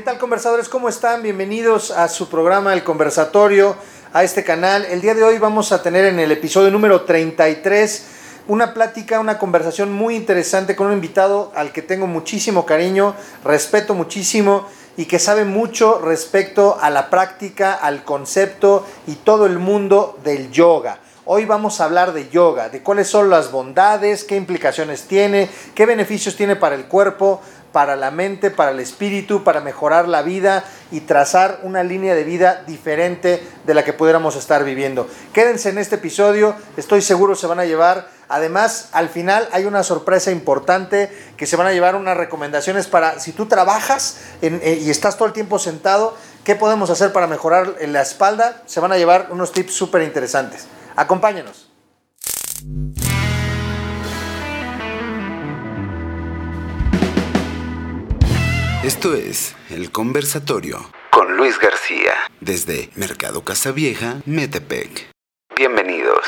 [0.00, 0.70] ¿Qué tal conversadores?
[0.70, 1.22] ¿Cómo están?
[1.22, 3.76] Bienvenidos a su programa El Conversatorio,
[4.14, 4.86] a este canal.
[4.86, 8.06] El día de hoy vamos a tener en el episodio número 33
[8.48, 13.14] una plática, una conversación muy interesante con un invitado al que tengo muchísimo cariño,
[13.44, 19.58] respeto muchísimo y que sabe mucho respecto a la práctica, al concepto y todo el
[19.58, 20.98] mundo del yoga.
[21.26, 25.84] Hoy vamos a hablar de yoga, de cuáles son las bondades, qué implicaciones tiene, qué
[25.84, 27.42] beneficios tiene para el cuerpo,
[27.72, 32.24] para la mente, para el espíritu, para mejorar la vida y trazar una línea de
[32.24, 35.08] vida diferente de la que pudiéramos estar viviendo.
[35.32, 38.08] Quédense en este episodio, estoy seguro se van a llevar.
[38.28, 43.18] Además, al final hay una sorpresa importante que se van a llevar unas recomendaciones para
[43.18, 47.74] si tú trabajas eh, y estás todo el tiempo sentado, ¿qué podemos hacer para mejorar
[47.80, 48.62] la espalda?
[48.66, 50.66] Se van a llevar unos tips súper interesantes.
[50.96, 51.70] Acompáñenos.
[58.82, 65.10] Esto es El Conversatorio con Luis García desde Mercado Casavieja, Metepec.
[65.54, 66.24] Bienvenidos.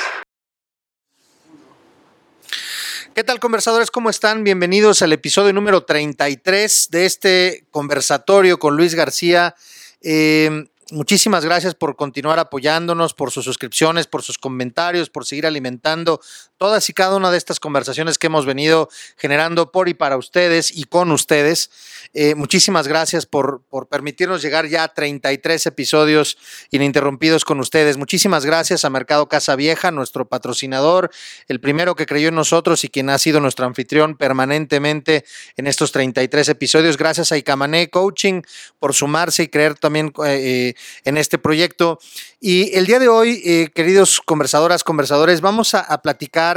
[3.15, 3.91] ¿Qué tal conversadores?
[3.91, 4.45] ¿Cómo están?
[4.45, 9.55] Bienvenidos al episodio número 33 de este conversatorio con Luis García.
[10.03, 16.21] Eh, Muchísimas gracias por continuar apoyándonos, por sus suscripciones, por sus comentarios, por seguir alimentando
[16.63, 20.71] todas y cada una de estas conversaciones que hemos venido generando por y para ustedes
[20.71, 21.73] y con ustedes.
[22.15, 26.39] Eh, muchísimas gracias por, por, permitirnos llegar ya a 33 episodios
[26.71, 27.97] ininterrumpidos con ustedes.
[27.97, 31.11] Muchísimas gracias a Mercado Casa Vieja, nuestro patrocinador,
[31.49, 35.25] el primero que creyó en nosotros y quien ha sido nuestro anfitrión permanentemente
[35.57, 36.97] en estos 33 episodios.
[36.97, 38.43] Gracias a Icamané Coaching
[38.79, 40.75] por sumarse y creer también eh,
[41.05, 41.99] en este proyecto.
[42.39, 46.52] Y el día de hoy, eh, queridos conversadoras, conversadores, vamos a platicar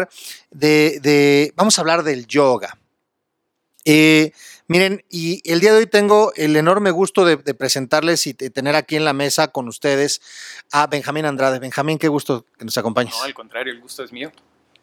[0.52, 2.78] de, de, vamos a hablar del yoga.
[3.86, 4.32] Eh,
[4.68, 8.50] miren, y el día de hoy tengo el enorme gusto de, de, presentarles y de
[8.50, 10.22] tener aquí en la mesa con ustedes
[10.72, 11.60] a Benjamín Andrade.
[11.60, 13.14] Benjamín, qué gusto que nos acompañes.
[13.16, 14.32] No, al contrario, el gusto es mío.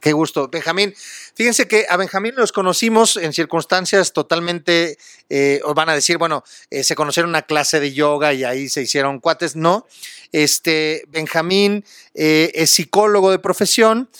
[0.03, 0.49] Qué gusto.
[0.49, 0.93] Benjamín,
[1.37, 4.99] fíjense que a Benjamín los conocimos en circunstancias totalmente,
[5.29, 8.69] eh, os van a decir, bueno, eh, se conocieron una clase de yoga y ahí
[8.69, 9.55] se hicieron cuates.
[9.55, 9.87] No,
[10.33, 14.11] este, Benjamín eh, es psicólogo de profesión,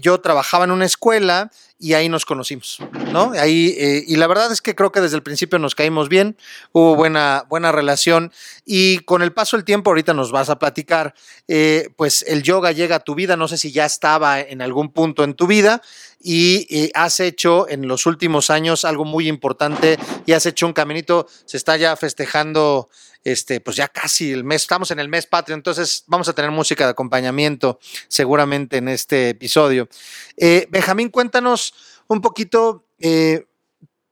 [0.00, 1.50] yo trabajaba en una escuela
[1.82, 2.78] y ahí nos conocimos,
[3.10, 3.32] ¿no?
[3.32, 6.36] Ahí, eh, y la verdad es que creo que desde el principio nos caímos bien,
[6.70, 8.30] hubo buena, buena relación
[8.64, 11.12] y con el paso del tiempo, ahorita nos vas a platicar,
[11.48, 14.92] eh, pues el yoga llega a tu vida, no sé si ya estaba en algún
[14.92, 15.82] punto en tu vida
[16.20, 20.74] y eh, has hecho en los últimos años algo muy importante y has hecho un
[20.74, 22.90] caminito, se está ya festejando
[23.24, 26.50] este, pues ya casi el mes, estamos en el mes patrio, entonces vamos a tener
[26.50, 27.78] música de acompañamiento
[28.08, 29.88] seguramente en este episodio.
[30.36, 31.74] Eh, Benjamín, cuéntanos
[32.08, 33.46] un poquito eh,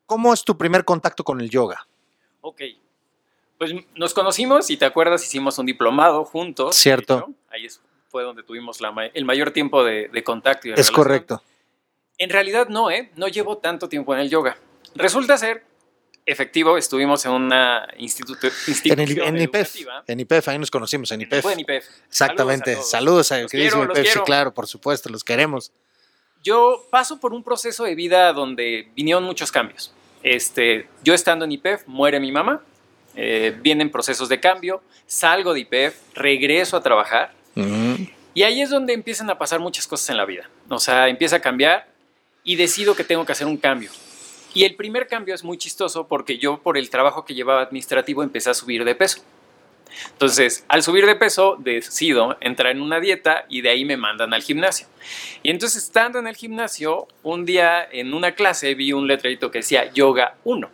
[0.07, 1.87] cómo es tu primer contacto con el yoga.
[2.41, 2.63] Ok,
[3.59, 6.77] pues nos conocimos y te acuerdas, hicimos un diplomado juntos.
[6.77, 7.19] Cierto.
[7.19, 7.35] Hecho.
[7.51, 7.69] Ahí
[8.09, 10.69] fue donde tuvimos la, el mayor tiempo de, de contacto.
[10.69, 10.95] Y de es relación.
[10.95, 11.43] correcto.
[12.17, 13.11] En realidad no, ¿eh?
[13.17, 14.57] No llevo tanto tiempo en el yoga.
[14.95, 15.65] Resulta ser
[16.31, 18.35] efectivo, estuvimos en una institu
[18.67, 19.77] institución en, el, en IPEF,
[20.07, 21.43] en IPEF, ahí nos conocimos, en IPEF.
[21.43, 21.85] Fue en IPEF.
[22.09, 25.73] Exactamente, saludos, saludos a los queridísimo IPEF, sí, claro, por supuesto, los queremos.
[26.43, 29.93] Yo paso por un proceso de vida donde vinieron muchos cambios.
[30.23, 32.63] Este, yo estando en IPEF, muere mi mamá,
[33.17, 38.11] eh, vienen procesos de cambio, salgo de IPEF, regreso a trabajar, uh -huh.
[38.35, 40.49] y ahí es donde empiezan a pasar muchas cosas en la vida.
[40.69, 41.89] O sea, empieza a cambiar
[42.45, 43.91] y decido que tengo que hacer un cambio.
[44.55, 48.23] Y el primer cambio es muy chistoso porque yo por el trabajo que llevaba administrativo
[48.23, 49.23] empecé a subir de peso.
[50.13, 54.33] Entonces, al subir de peso, decido entrar en una dieta y de ahí me mandan
[54.33, 54.87] al gimnasio.
[55.43, 59.59] Y entonces, estando en el gimnasio, un día en una clase vi un letrerito que
[59.59, 60.71] decía Yoga 1,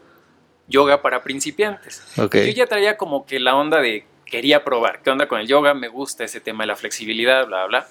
[0.68, 2.02] yoga para principiantes.
[2.18, 2.46] Okay.
[2.46, 5.72] Yo ya traía como que la onda de quería probar, qué onda con el yoga,
[5.72, 7.88] me gusta ese tema de la flexibilidad, bla, bla.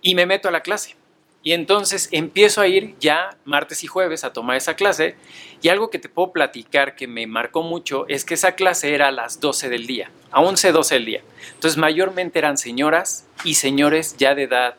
[0.00, 0.96] Y me meto a la clase.
[1.44, 5.14] Y entonces empiezo a ir ya martes y jueves a tomar esa clase
[5.60, 9.08] y algo que te puedo platicar que me marcó mucho es que esa clase era
[9.08, 11.22] a las 12 del día, a 11, 12 del día.
[11.52, 14.76] Entonces mayormente eran señoras y señores ya de edad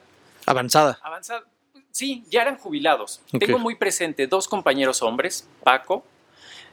[0.47, 0.99] avanzada.
[1.03, 1.43] Avanzada.
[1.91, 3.21] Sí, ya eran jubilados.
[3.27, 3.39] Okay.
[3.41, 6.03] Tengo muy presente dos compañeros hombres, Paco,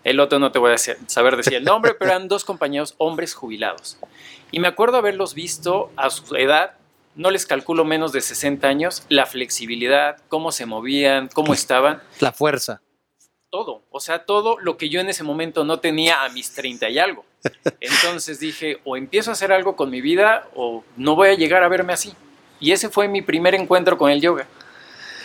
[0.04, 3.34] el otro no te voy a saber decir el nombre, pero eran dos compañeros hombres
[3.34, 3.98] jubilados.
[4.50, 6.74] Y me acuerdo haberlos visto a su edad
[7.14, 12.02] no les calculo menos de 60 años, la flexibilidad, cómo se movían, cómo estaban.
[12.20, 12.80] La fuerza.
[13.50, 16.88] Todo, o sea, todo lo que yo en ese momento no tenía a mis 30
[16.88, 17.24] y algo.
[17.80, 21.62] Entonces dije, o empiezo a hacer algo con mi vida o no voy a llegar
[21.62, 22.14] a verme así.
[22.60, 24.46] Y ese fue mi primer encuentro con el yoga.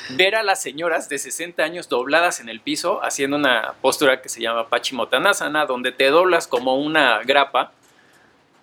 [0.09, 4.29] ver a las señoras de 60 años dobladas en el piso haciendo una postura que
[4.29, 7.71] se llama Pachimotanasana, donde te doblas como una grapa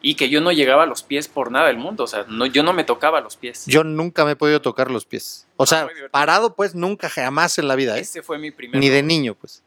[0.06, 2.44] y que yo no llegaba a los pies por nada del mundo, o sea, no,
[2.44, 3.64] yo no me tocaba los pies.
[3.64, 5.46] Yo nunca me he podido tocar los pies.
[5.56, 6.10] O sea, muy divertido.
[6.10, 8.02] parado pues nunca jamás en la vida, ¿eh?
[8.02, 9.62] Ese fue mi primer Ni de niño, pues.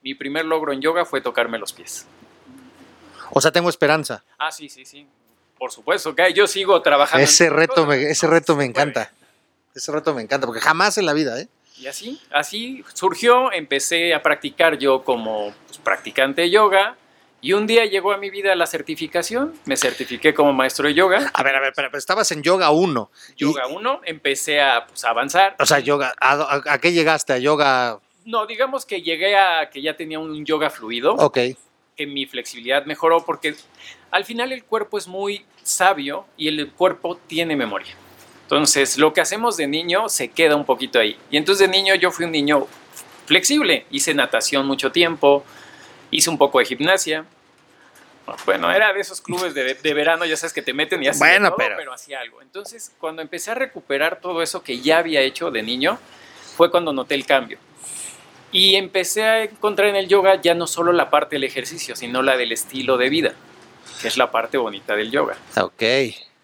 [0.00, 2.06] Mi primer logro en yoga fue tocarme los pies.
[3.32, 4.24] O sea, tengo esperanza.
[4.38, 5.06] Ah, sí, sí, sí.
[5.58, 7.22] Por supuesto, que yo sigo trabajando.
[7.22, 9.12] Ese reto, me, ese reto me encanta.
[9.74, 11.48] Ese reto me encanta, porque jamás en la vida, ¿eh?
[11.76, 16.96] Y así, así surgió, empecé a practicar yo como pues, practicante de yoga
[17.42, 21.30] y un día llegó a mi vida la certificación, me certifiqué como maestro de yoga,
[21.34, 23.10] A ver, a ver, pero, pero estabas en yoga 1.
[23.36, 25.56] yoga 1, empecé a pues, avanzar.
[25.58, 27.32] O sea, yoga, ¿a, a- a qué llegaste?
[27.34, 27.98] ¿A yoga?
[28.24, 31.38] No, digamos que llegué a que ya tenía un yoga fluido, Ok.
[31.96, 33.54] que mi flexibilidad mejoró porque
[34.12, 37.94] al final el cuerpo es muy sabio y el cuerpo tiene memoria.
[38.44, 41.16] Entonces, lo que hacemos de niño se queda un poquito ahí.
[41.30, 42.66] Y entonces de niño yo fui un niño
[43.26, 45.44] flexible, hice natación mucho tiempo,
[46.12, 47.24] hice un poco de gimnasia.
[48.46, 51.20] Bueno, era de esos clubes de, de verano, ya sabes que te meten y haces
[51.20, 52.40] de Bueno, todo, pero- pero hacía algo.
[52.40, 55.98] Entonces, cuando empecé a recuperar todo eso que ya había hecho de niño,
[56.56, 57.58] fue cuando noté el cambio.
[58.52, 62.22] Y empecé a encontrar en el yoga ya no solo la parte del ejercicio, sino
[62.22, 63.32] la del estilo de vida,
[64.00, 65.36] que es la parte bonita del yoga.
[65.60, 65.82] Ok.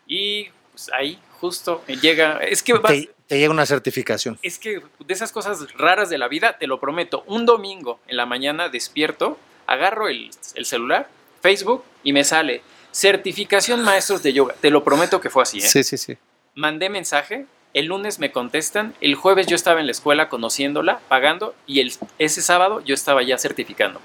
[0.09, 4.39] Y pues, ahí justo llega, es que vas- Te, te llega una certificación.
[4.43, 8.17] es que de esas cosas raras de la vida, te lo prometo, un domingo en
[8.17, 9.39] la mañana despierto,
[9.69, 11.09] agarro el, el celular,
[11.41, 14.55] Facebook y me sale certificación maestros de yoga.
[14.61, 15.59] Te lo prometo que fue así.
[15.59, 15.69] ¿eh?
[15.69, 16.19] Sí, sí, sí.
[16.57, 21.55] Mandé mensaje, el lunes me contestan, el jueves yo estaba en la escuela conociéndola, pagando
[21.67, 24.01] y el, ese sábado yo estaba ya certificando.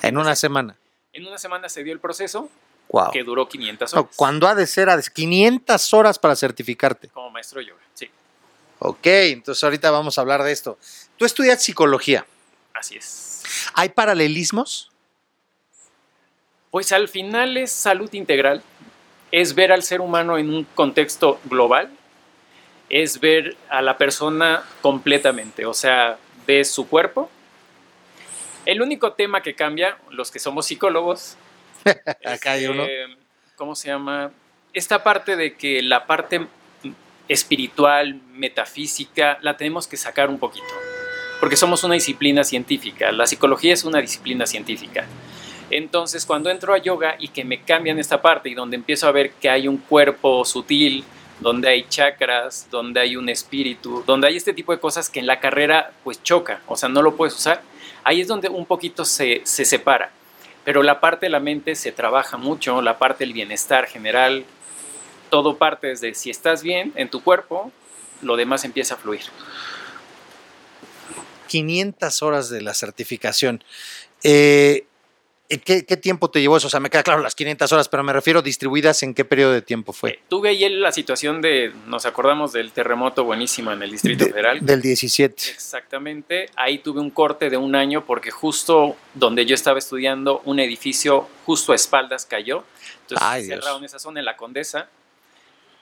[0.00, 0.76] En una semana.
[1.12, 2.48] En una semana se dio el proceso
[2.88, 3.10] Wow.
[3.10, 7.08] que duró 500 No, horas cuando ha de ser a 500 horas para certificarte.
[7.08, 7.80] como maestro de yoga.
[7.94, 8.10] Sí,
[8.80, 10.78] Ok, entonces ahorita vamos a hablar de esto.
[11.16, 12.26] Tú estudias psicología.
[12.74, 13.42] así es.
[13.74, 14.90] ¿Hay paralelismos?
[16.72, 18.62] Pues al final es salud integral,
[19.30, 21.90] es ver al ser humano en un contexto global,
[22.88, 26.16] es ver a la persona completamente, o sea,
[26.46, 27.28] ves su cuerpo.
[28.64, 31.36] El único tema que cambia, los que somos psicólogos,
[32.24, 32.84] Acá hay uno.
[32.84, 33.18] eh,
[33.56, 34.32] ¿cómo se llama?
[34.72, 36.46] Esta parte de que la parte
[37.28, 40.72] espiritual, metafísica, la tenemos que sacar un poquito,
[41.38, 45.04] porque somos una disciplina científica, la psicología es una disciplina científica.
[45.72, 49.12] Entonces, cuando entro a yoga y que me cambian esta parte y donde empiezo a
[49.12, 51.02] ver que hay un cuerpo sutil,
[51.40, 55.26] donde hay chakras, donde hay un espíritu, donde hay este tipo de cosas que en
[55.26, 57.62] la carrera pues choca, o sea, no lo puedes usar,
[58.04, 60.12] ahí es donde un poquito se, se separa.
[60.62, 64.44] Pero la parte de la mente se trabaja mucho, la parte del bienestar general,
[65.30, 67.72] todo parte desde si estás bien en tu cuerpo,
[68.20, 69.22] lo demás empieza a fluir.
[71.48, 73.64] 500 horas de la certificación.
[74.22, 74.84] Eh,
[75.48, 76.66] ¿qué, qué tiempo te llevó eso?
[76.66, 79.52] O sea, me queda claro las 500 horas, pero me refiero distribuidas en qué periodo
[79.52, 80.10] de tiempo fue.
[80.10, 84.30] Eh, Tuve ahí la situación de, nos acordamos del terremoto buenísimo en el Distrito De-
[84.30, 84.58] Federal.
[84.64, 85.34] Del 17.
[85.50, 90.58] Exactamente, ahí tuve un corte de un año porque justo donde yo estaba estudiando, un
[90.60, 92.64] edificio justo a espaldas cayó.
[93.02, 93.60] Entonces Ay, Dios.
[93.60, 94.88] cerraron esa zona en la Condesa.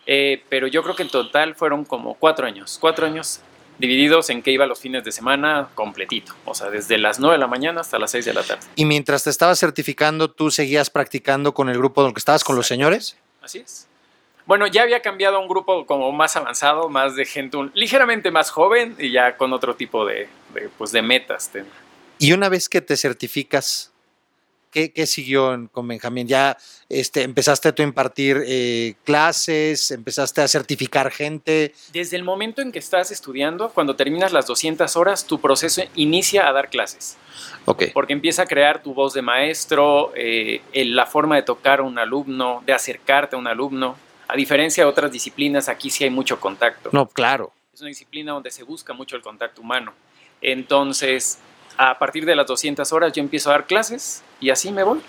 [0.07, 2.79] Eh, pero yo creo que en total fueron como cuatro años.
[2.81, 3.41] Cuatro años
[3.81, 6.35] divididos en que iba los fines de semana completito.
[6.45, 8.63] O sea, desde las 9 de la mañana hasta las 6 de la tarde.
[8.77, 12.67] Y mientras te estabas certificando, tú seguías practicando con el grupo que estabas, con los
[12.67, 13.17] señores.
[13.43, 13.87] Así es.
[14.47, 18.31] Bueno, ya había cambiado a un grupo como más avanzado, más de gente un- ligeramente
[18.31, 21.51] más joven y ya con otro tipo de, de, pues, de metas.
[22.19, 23.90] Y una vez que te certificas,
[24.71, 26.27] ¿qué, qué siguió en- con Benjamín?
[26.27, 26.57] ¿Ya
[26.89, 29.91] este, empezaste tú a impartir eh, clases?
[29.91, 31.75] ¿Empezaste a certificar gente?
[31.93, 36.49] Desde el momento en que estás estudiando, cuando terminas las 200 horas, tu proceso inicia
[36.49, 37.17] a dar clases,
[37.65, 37.85] Ok.
[37.93, 41.83] porque empieza a crear tu voz de maestro, eh, el- la forma de tocar a
[41.83, 43.97] un alumno, de acercarte a un alumno.
[44.29, 46.91] A diferencia de otras disciplinas, aquí sí hay mucho contacto.
[46.93, 47.53] No, claro.
[47.75, 49.93] Es una disciplina donde se busca mucho el contacto humano.
[50.41, 51.39] Entonces,
[51.77, 55.01] a partir de las 200 horas yo empiezo a dar clases y así me voy.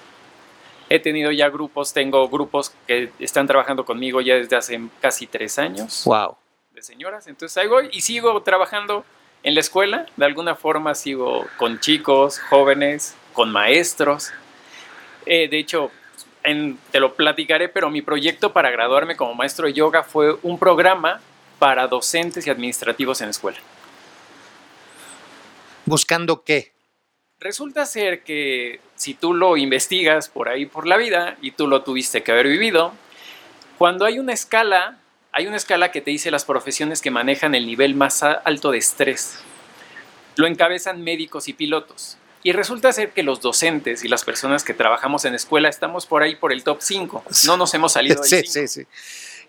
[0.90, 5.58] He tenido ya grupos, tengo grupos que están trabajando conmigo ya desde hace casi tres
[5.58, 6.36] años Wow.
[6.74, 7.28] de señoras.
[7.28, 9.06] Entonces ahí voy y sigo trabajando
[9.44, 10.06] en la escuela.
[10.18, 14.32] De alguna forma sigo con chicos, jóvenes, con maestros.
[15.26, 15.92] Eh, de hecho,
[16.44, 20.58] en- te lo platicaré, pero mi proyecto para graduarme como maestro de yoga fue un
[20.60, 21.22] programa
[21.60, 23.60] para docentes y administrativos en escuela.
[25.92, 26.72] ¿Buscando qué?
[27.42, 31.82] Resulta ser que si tú lo investigas por ahí por la vida y tú lo
[31.84, 32.94] tuviste que haber vivido,
[33.78, 34.98] cuando hay una escala
[35.34, 38.78] Hay una escala que te dice las profesiones que manejan el nivel más alto de
[38.78, 39.40] estrés.
[40.38, 42.18] Lo encabezan médicos y pilotos.
[42.44, 46.22] Y resulta ser que los docentes y las personas que trabajamos en escuela estamos por
[46.24, 47.24] ahí por el top 5.
[47.46, 48.52] No nos hemos salido del Sí, 5.
[48.52, 48.88] sí, sí.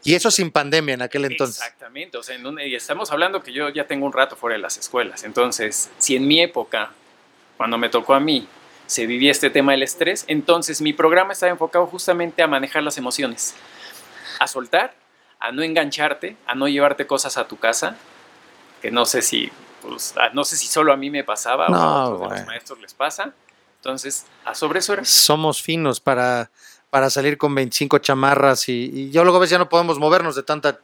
[0.05, 1.57] Y eso sin pandemia en aquel entonces.
[1.63, 4.63] Exactamente, o sea, en y estamos hablando que yo ya tengo un rato fuera de
[4.63, 5.23] las escuelas.
[5.25, 6.91] Entonces, si en mi época,
[7.57, 8.49] cuando me tocó a mí,
[8.87, 12.99] se vivía este tema del estrés, entonces mi programa estaba enfocado justamente a manejar las
[12.99, 13.55] emociones,
[14.41, 14.95] a soltar,
[15.39, 17.97] a no engancharte, a no llevarte cosas a tu casa,
[18.83, 19.51] que no sé si,
[19.83, 22.37] pues, a- no sé si solo a mí me pasaba o No, a otros de
[22.39, 23.33] los maestros les pasa.
[23.77, 25.05] Entonces, a sobre eso era.
[25.05, 26.51] Somos finos para,
[26.93, 30.43] para salir con 25 chamarras y, yo luego a veces ya no podemos movernos de
[30.43, 30.79] tanta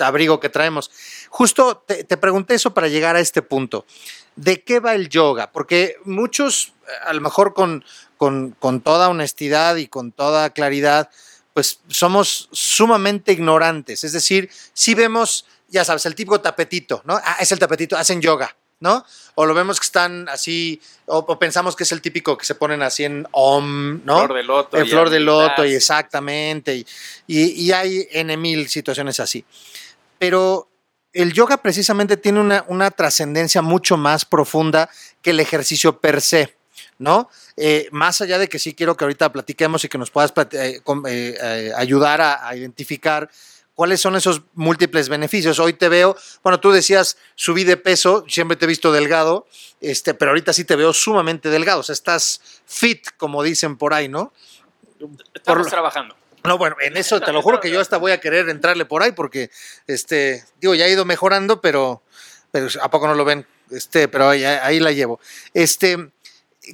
[0.00, 0.90] abrigo que traemos.
[1.30, 3.86] Justo te, pregunté eso para llegar a este punto.
[4.34, 5.52] ¿De qué va el yoga?
[5.52, 7.84] Porque muchos, eh, a lo mejor con,
[8.16, 11.10] con, con toda honestidad y con toda claridad,
[11.54, 14.02] pues somos sumamente ignorantes.
[14.02, 17.20] Es decir, si vemos, ya sabes, el típico tapetito, ¿no?
[17.22, 19.04] Ah, es el tapetito, hacen yoga, ¿no?
[19.36, 22.54] O lo vemos que están así, o, o pensamos que es el típico que se
[22.54, 24.18] ponen así en om, ¿no?
[24.18, 24.76] Flor de loto.
[24.76, 26.86] en y flor de loto y exactamente y,
[27.26, 29.44] y- y hay n mil situaciones así
[30.18, 30.68] pero
[31.12, 34.88] el yoga precisamente tiene una, una trascendencia mucho más profunda
[35.20, 36.56] que el ejercicio per se
[36.98, 37.28] ¿no?
[37.56, 40.80] Eh, más allá de que sí quiero que ahorita platiquemos y que nos puedas eh,
[40.80, 43.28] eh, eh, ayudar a, a identificar
[43.74, 45.58] cuáles son esos múltiples beneficios.
[45.58, 49.46] Hoy te veo, bueno, tú decías subí de peso, siempre te he visto delgado,
[49.80, 53.94] este, pero ahorita sí te veo sumamente delgado, o sea, estás fit, como dicen por
[53.94, 54.32] ahí, ¿no?
[55.34, 56.16] Estamos por- trabajando.
[56.44, 59.02] No, bueno, en eso te lo juro que yo hasta voy a querer entrarle por
[59.02, 59.50] ahí porque,
[59.86, 62.02] este, digo, ya ha ido mejorando, pero,
[62.50, 63.46] pero ¿a poco no lo ven?
[63.70, 65.20] Este, pero ahí, ahí la llevo.
[65.54, 66.10] Este,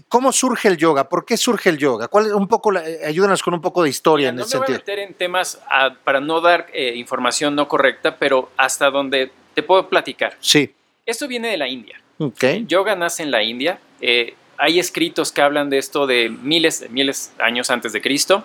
[0.09, 1.09] ¿cómo surge el yoga?
[1.09, 2.09] ¿Por qué surge el yoga?
[2.09, 4.59] ¿Cuál es un poco, eh, ayúdanos con un poco de historia en no ese me
[4.61, 4.95] voy a sentido.
[4.97, 9.63] meter en temas ah, para no dar eh, información no correcta, pero hasta donde te
[9.63, 10.37] puedo platicar.
[10.41, 10.73] Sí,
[11.07, 12.01] Esto viene de la India.
[12.19, 12.45] ok.
[12.67, 13.81] Yoga nace en la India.
[14.01, 18.01] eh, hay escritos que hablan de esto de miles de miles de años antes de
[18.03, 18.45] Cristo.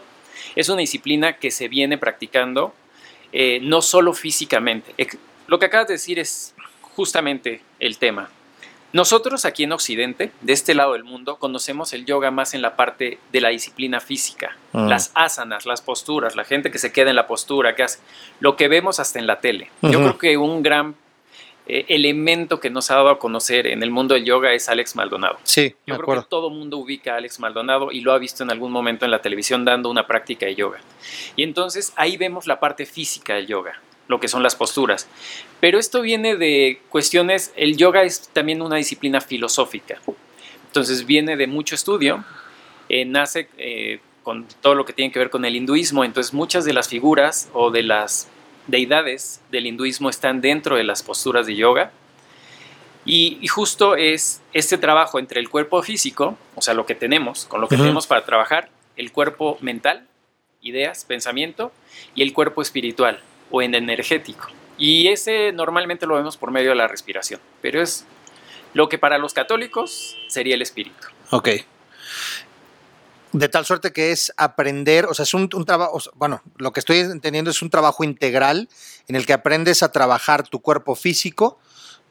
[0.56, 2.72] Es una disciplina que se viene practicando
[3.32, 4.94] eh, no solo físicamente.
[5.48, 8.30] Lo que acabas de decir es justamente el tema.
[8.94, 12.76] Nosotros aquí en Occidente, de este lado del mundo, conocemos el yoga más en la
[12.76, 14.56] parte de la disciplina física.
[14.72, 14.88] Mm.
[14.88, 18.00] Las asanas, las posturas, la gente que se queda en la postura, que hace
[18.40, 19.72] lo que vemos hasta en la tele.
[19.82, 20.96] Yo creo que un gran
[21.66, 24.96] eh, elemento que nos ha dado a conocer en el mundo del yoga es Alex
[24.96, 25.40] Maldonado.
[25.44, 26.22] Sí, me Yo creo acuerdo.
[26.24, 29.12] que todo mundo ubica a Alex Maldonado y lo ha visto en algún momento en
[29.12, 30.80] la televisión dando una práctica de yoga.
[31.36, 35.08] Y entonces ahí vemos la parte física del yoga, lo que son las posturas.
[35.60, 40.00] Pero esto viene de cuestiones, el yoga es también una disciplina filosófica.
[40.68, 42.24] Entonces viene de mucho estudio,
[42.90, 46.66] eh, nace eh, con todo lo que tiene que ver con el hinduismo, entonces muchas
[46.66, 48.28] de las figuras o de las
[48.68, 51.92] deidades del hinduismo están dentro de las posturas de yoga.
[53.06, 57.46] Y, y justo es este trabajo entre el cuerpo físico, o sea, lo que tenemos,
[57.46, 60.08] con lo que tenemos para trabajar, el cuerpo mental,
[60.62, 61.74] ideas, pensamiento,
[62.16, 63.22] y el cuerpo espiritual
[63.54, 64.48] o en energético.
[64.80, 68.04] Y ese normalmente lo vemos por medio de la respiración, pero es
[68.74, 71.08] lo que para los católicos sería el espíritu.
[71.30, 71.50] Ok.
[73.32, 76.80] De tal suerte que es aprender, o sea, es un, un trabajo, bueno, lo que
[76.80, 78.70] estoy entendiendo es un trabajo integral
[79.08, 81.60] en el que aprendes a trabajar tu cuerpo físico,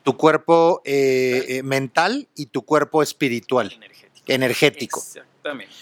[0.04, 4.22] tu cuerpo eh, eh, mental y tu cuerpo espiritual, Energético.
[4.28, 5.00] energético.
[5.00, 5.74] Exactamente.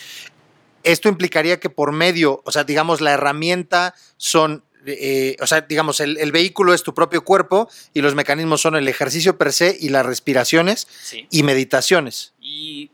[0.83, 6.00] Esto implicaría que por medio, o sea, digamos, la herramienta son, eh, o sea, digamos,
[6.00, 9.76] el, el vehículo es tu propio cuerpo y los mecanismos son el ejercicio per se
[9.78, 11.26] y las respiraciones Sí.
[11.30, 12.32] y meditaciones.
[12.40, 12.90] y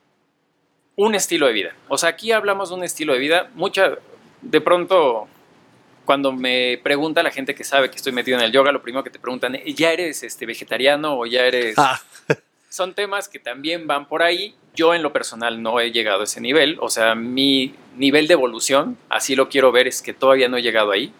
[0.99, 1.75] un estilo de vida.
[1.88, 3.50] O sea, aquí hablamos de un estilo de vida.
[3.55, 3.99] Mucha,
[4.40, 5.28] de pronto,
[6.07, 9.05] cuando me pregunta la gente que sabe que estoy metido en el yoga, lo primero
[9.05, 11.75] que te preguntan, ¿ya eres este, vegetariano o ya eres...?
[11.76, 12.00] Ah,
[12.71, 14.55] Son temas que también van por ahí.
[14.75, 16.78] Yo en lo personal no he llegado a ese nivel.
[16.81, 20.62] O sea, mi nivel de evolución, así lo quiero ver, es que todavía no he
[20.62, 21.12] llegado ahí.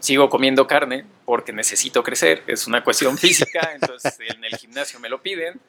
[0.00, 2.42] Sigo comiendo carne porque necesito crecer.
[2.46, 5.60] Es una cuestión física, entonces en el gimnasio me lo piden.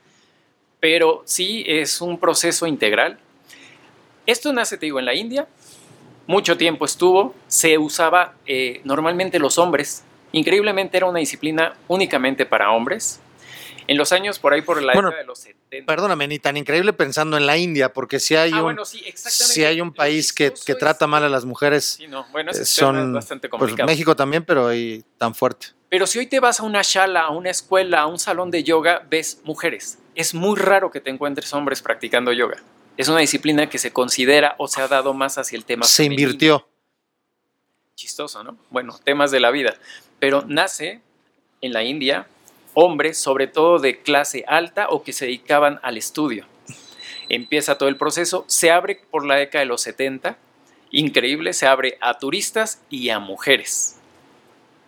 [0.80, 3.20] Pero sí es un proceso integral.
[4.26, 5.48] Esto nace, te digo, en la India.
[6.28, 7.34] Mucho tiempo estuvo.
[7.48, 10.04] Se usaba eh, normalmente los hombres.
[10.34, 13.22] Increíblemente era una disciplina únicamente para hombres.
[13.88, 15.86] En los años por ahí, por la Bueno, época de los 70.
[15.86, 19.02] perdóname, ni tan increíble pensando en la India, porque si hay Ah, un, bueno, sí,
[19.06, 19.54] exactamente.
[19.54, 22.52] si hay un país que, que es trata mal a las mujeres, Sí, no, bueno,
[22.52, 23.88] eh, son es bastante pues complicado.
[23.88, 25.68] México también, pero ahí tan fuerte.
[25.90, 28.64] Pero si hoy te vas a una shala, a una escuela, a un salón de
[28.64, 29.98] yoga, ves mujeres.
[30.16, 32.58] Es muy raro que te encuentres hombres practicando yoga.
[32.98, 36.04] Es una disciplina que se considera o se ha dado más hacia el tema Se
[36.04, 36.22] femenino.
[36.30, 36.68] invirtió.
[37.96, 38.58] Chistoso, ¿no?
[38.70, 39.76] Bueno, temas de la vida.
[40.20, 41.02] pero nace
[41.62, 42.28] en la India
[42.80, 46.46] hombres, sobre todo de clase alta o que se dedicaban al estudio.
[47.28, 50.38] Empieza todo el proceso, se abre por la década de los 70,
[50.92, 54.00] increíble, se abre a turistas y a mujeres.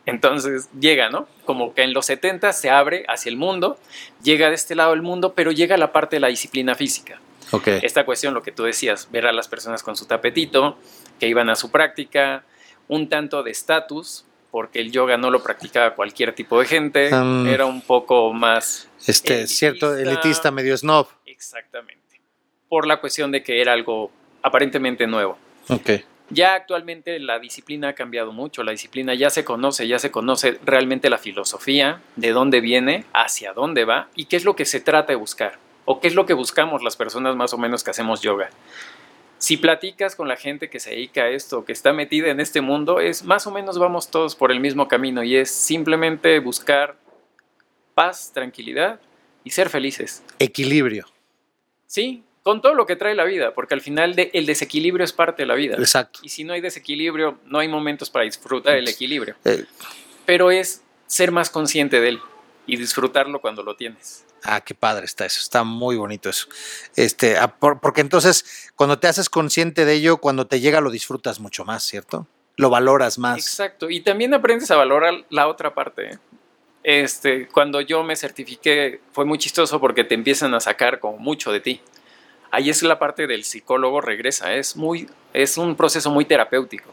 [0.06, 1.28] Entonces llega, ¿no?
[1.46, 3.80] Como que en los 70 se abre hacia el mundo,
[4.22, 7.20] llega de este lado del mundo, pero llega la parte de la disciplina física.
[7.50, 7.80] Okay.
[7.82, 10.78] Esta cuestión, lo que tú decías, ver a las personas con su tapetito,
[11.20, 12.44] que iban a su práctica,
[12.88, 17.48] un tanto de estatus, porque el yoga no lo practicaba cualquier tipo de gente, Um,
[17.48, 18.88] era un poco más...
[19.06, 21.08] Este, cierto, elitista, medio snob.
[21.26, 22.22] Exactamente.
[22.68, 25.38] Por la cuestión de que era algo aparentemente nuevo.
[25.70, 25.90] Ok.
[26.30, 30.60] Ya actualmente la disciplina ha cambiado mucho, la disciplina ya se conoce, ya se conoce
[30.64, 34.80] realmente la filosofía, de dónde viene, hacia dónde va y qué es lo que se
[34.80, 37.90] trata de buscar o qué es lo que buscamos las personas más o menos que
[37.90, 38.52] hacemos yoga.
[39.40, 42.60] Si platicas con la gente que se dedica a esto, que está metida en este
[42.62, 46.98] mundo, es más o menos vamos todos por el mismo camino y es simplemente buscar
[47.96, 49.00] paz, tranquilidad
[49.46, 50.24] y ser felices.
[50.40, 51.06] Equilibrio.
[51.88, 55.14] Sí, con todo lo que trae la vida, porque al final de- el desequilibrio es
[55.14, 55.76] parte de la vida.
[55.78, 56.20] Exacto.
[56.22, 59.36] Y si no hay desequilibrio, no hay momentos para disfrutar el equilibrio.
[59.46, 59.64] Eh,
[60.26, 62.20] Pero es ser más consciente de él
[62.68, 64.26] y disfrutarlo cuando lo tienes.
[64.44, 66.48] Ah, qué padre está eso, está muy bonito eso.
[66.96, 70.92] Este, ah, por- porque entonces, cuando te haces consciente de ello, cuando te llega lo
[70.92, 72.26] disfrutas mucho más, ¿cierto?
[72.56, 73.38] Lo valoras más.
[73.38, 73.90] Exacto.
[73.90, 76.12] Y también aprendes a valorar la otra parte.
[76.14, 76.18] ¿eh?
[76.84, 81.52] Este, cuando yo me certifiqué, fue muy chistoso porque te empiezan a sacar como mucho
[81.52, 81.82] de ti.
[82.52, 84.54] Ahí es la parte del psicólogo regresa.
[84.56, 86.92] Es muy, es un proceso muy terapéutico,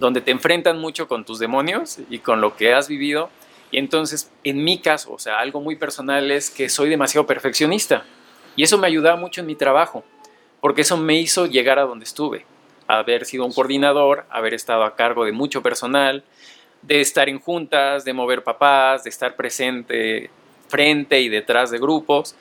[0.00, 3.30] donde te enfrentan mucho con tus demonios y con lo que has vivido.
[3.70, 8.04] Y entonces, en mi caso, o sea, algo muy personal es que soy demasiado perfeccionista.
[8.56, 10.04] Y eso me ayudaba mucho en mi trabajo,
[10.60, 12.46] porque eso me hizo llegar a donde estuve.
[12.86, 16.22] Haber sido un coordinador, haber estado a cargo de mucho personal,
[16.82, 20.30] de estar en juntas, de mover papás, de estar presente
[20.68, 22.36] frente y detrás de grupos.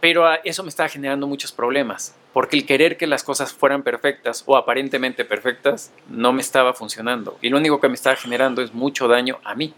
[0.00, 3.82] Pero ah, eso me estaba generando muchos problemas, porque el querer que las cosas fueran
[3.82, 7.38] perfectas o aparentemente perfectas no me estaba funcionando.
[7.42, 9.74] Y lo único que me estaba generando es mucho daño a mí.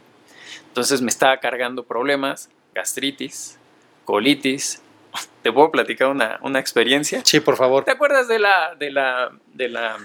[0.72, 3.58] Entonces me estaba cargando problemas, gastritis,
[4.06, 4.80] colitis.
[5.42, 7.20] ¿Te puedo platicar una, una experiencia?
[7.26, 7.84] Sí, por favor.
[7.84, 9.98] ¿Te acuerdas de la, de la, de la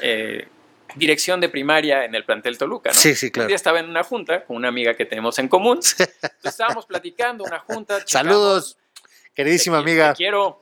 [0.00, 0.46] eh,
[0.94, 2.90] dirección de primaria en el plantel Toluca?
[2.90, 2.94] ¿no?
[2.94, 3.46] Sí, sí, Un claro.
[3.48, 5.78] día estaba en una junta con una amiga que tenemos en común.
[5.98, 6.08] Entonces,
[6.44, 8.04] estábamos platicando una junta.
[8.04, 8.76] checamos- Saludos,
[9.34, 10.12] queridísima te amiga.
[10.12, 10.58] Te quiero.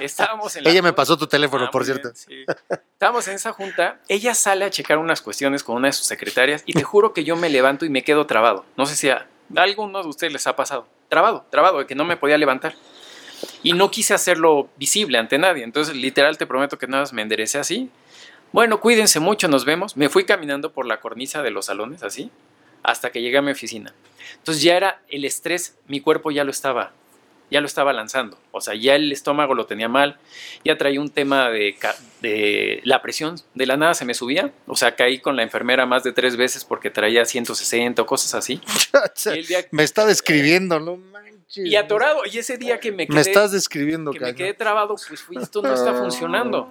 [0.00, 2.12] Estábamos en la Ella me pasó tu teléfono, Ah, por muy cierto.
[2.28, 2.54] bien, sí.
[2.92, 4.00] Estábamos en esa junta.
[4.08, 7.24] Ella sale a checar unas cuestiones con una de sus secretarias y te juro que
[7.24, 8.64] yo me levanto y me quedo trabado.
[8.76, 10.86] No sé si a, a alguno de ustedes les ha pasado.
[11.08, 12.74] Trabado, trabado, de que no me podía levantar.
[13.62, 15.64] Y no quise hacerlo visible ante nadie.
[15.64, 17.90] Entonces, literal, te prometo que nada más me enderecé así.
[18.52, 19.96] Bueno, cuídense mucho, nos vemos.
[19.96, 22.30] Me fui caminando por la cornisa de los salones, así,
[22.82, 23.94] hasta que llegué a mi oficina.
[24.34, 26.92] Entonces ya era el estrés, mi cuerpo ya lo estaba,
[27.50, 28.38] ya lo estaba lanzando.
[28.52, 30.18] O sea, ya el estómago lo tenía mal,
[30.64, 31.76] ya traía un tema de,
[32.20, 34.52] de la presión, de la nada se me subía.
[34.66, 38.34] O sea, caí con la enfermera más de tres veces porque traía 160 o cosas
[38.34, 38.60] así.
[39.48, 41.56] Día- me está describiendo, no manches.
[41.56, 42.22] y atorado.
[42.30, 45.36] Y ese día que me quedé, Me estás describiendo, que me quedé trabado, pues fui,
[45.36, 46.68] esto no está funcionando.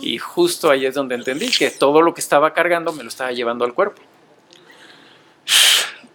[0.00, 3.32] Y justo ahí es donde entendí que todo lo que estaba cargando me lo estaba
[3.32, 4.00] llevando al cuerpo.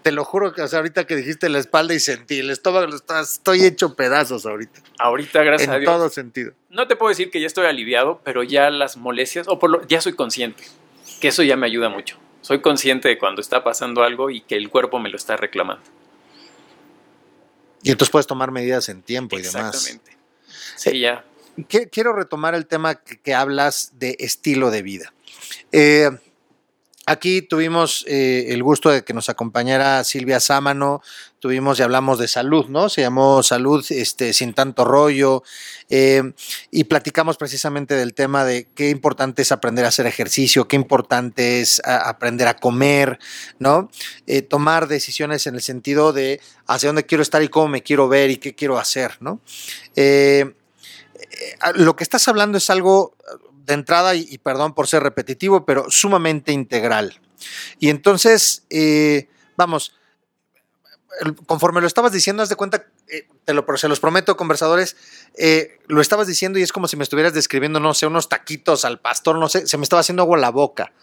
[0.05, 2.85] Te lo juro que o sea, ahorita que dijiste la espalda y sentí el estómago,
[3.19, 4.79] estoy hecho pedazos ahorita.
[4.99, 5.91] Ahorita, gracias a En Dios.
[5.91, 6.51] todo sentido.
[6.69, 9.87] No te puedo decir que ya estoy aliviado, pero ya las molestias, o por lo,
[9.87, 10.63] ya soy consciente,
[11.19, 12.19] que eso ya me ayuda mucho.
[12.41, 15.81] Soy consciente de cuando está pasando algo y que el cuerpo me lo está reclamando.
[17.81, 19.73] Y entonces puedes tomar medidas en tiempo y demás.
[19.75, 20.17] Exactamente.
[20.75, 21.25] Sí, ya.
[21.67, 25.13] Que- Quiero retomar el tema que, que hablas de estilo de vida.
[25.71, 26.11] Eh,
[27.05, 31.01] aquí tuvimos eh, el gusto de que nos acompañara Silvia Sámano,
[31.39, 32.89] tuvimos y hablamos de salud, ¿no?
[32.89, 35.43] Se llamó Salud este, sin tanto rollo
[35.89, 36.33] eh,
[36.71, 41.61] y platicamos precisamente del tema de qué importante es aprender a hacer ejercicio, qué importante
[41.61, 43.19] es aprender a comer,
[43.59, 43.89] ¿no?
[44.25, 48.07] Eh, tomar decisiones en el sentido de hacia dónde quiero estar y cómo me quiero
[48.07, 49.39] ver y qué quiero hacer, ¿no?
[51.75, 53.15] Lo que estás hablando es algo
[53.65, 57.19] de entrada, y, perdón por ser repetitivo, pero sumamente integral.
[57.79, 59.93] Y entonces, eh, vamos,
[61.45, 64.95] conforme lo estabas diciendo, haz de cuenta, eh, te lo, se los prometo, conversadores,
[65.37, 68.85] eh, lo estabas diciendo y es como si me estuvieras describiendo, no sé, unos taquitos
[68.85, 70.93] al pastor, no sé, se me estaba haciendo agua la boca.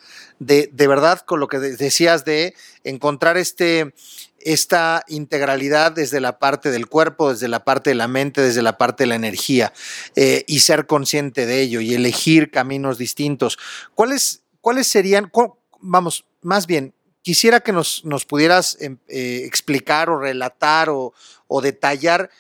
[0.45, 3.95] De, de verdad, con lo que de- decías de encontrar este,
[4.41, 8.77] esta integralidad desde la parte del cuerpo, desde la parte de la mente, desde la
[8.77, 9.73] parte de la energía
[10.17, 13.59] eh, y ser consciente de ello y elegir caminos distintos.
[13.95, 15.31] ¿Cuáles, cuáles serían,
[15.81, 21.15] vamos, más bien, quisiera que nos, nos pudieras em, eh, explicar o relatar o,
[21.47, 22.31] o, detallar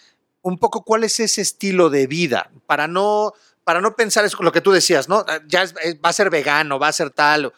[0.43, 4.61] un poco cuál es ese estilo de vida, para no, para no pensar lo que
[4.61, 5.25] tú decías, ¿no?
[5.47, 5.65] Ya
[6.05, 7.53] va a ser vegano, va a ser tal.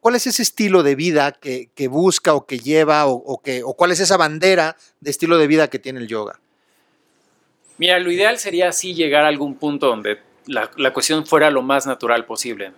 [0.00, 3.62] ¿Cuál es ese estilo de vida que, que busca o que lleva o, o, que,
[3.62, 6.40] o cuál es esa bandera de estilo de vida que tiene el yoga?
[7.78, 11.62] Mira, lo ideal sería así llegar a algún punto donde la, la cuestión fuera lo
[11.62, 12.72] más natural posible.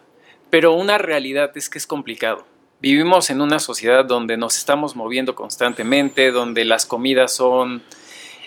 [0.51, 2.45] Pero una realidad es que es complicado.
[2.81, 7.83] Vivimos en una sociedad donde nos estamos moviendo constantemente, donde las comidas son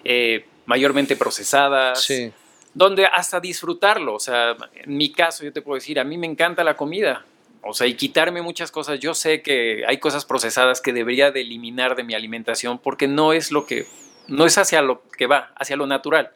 [0.04, 2.32] eh, mayormente procesadas, Sí.
[2.74, 6.28] donde hasta disfrutarlo, o sea, en mi caso yo te puedo decir, a mí me
[6.28, 7.26] encanta la comida,
[7.68, 11.42] o sea, y quitarme muchas cosas, yo sé que hay cosas procesadas que debería de
[11.42, 13.88] eliminar de mi alimentación porque no es lo que,
[14.28, 16.32] no es hacia lo que va, hacia lo natural.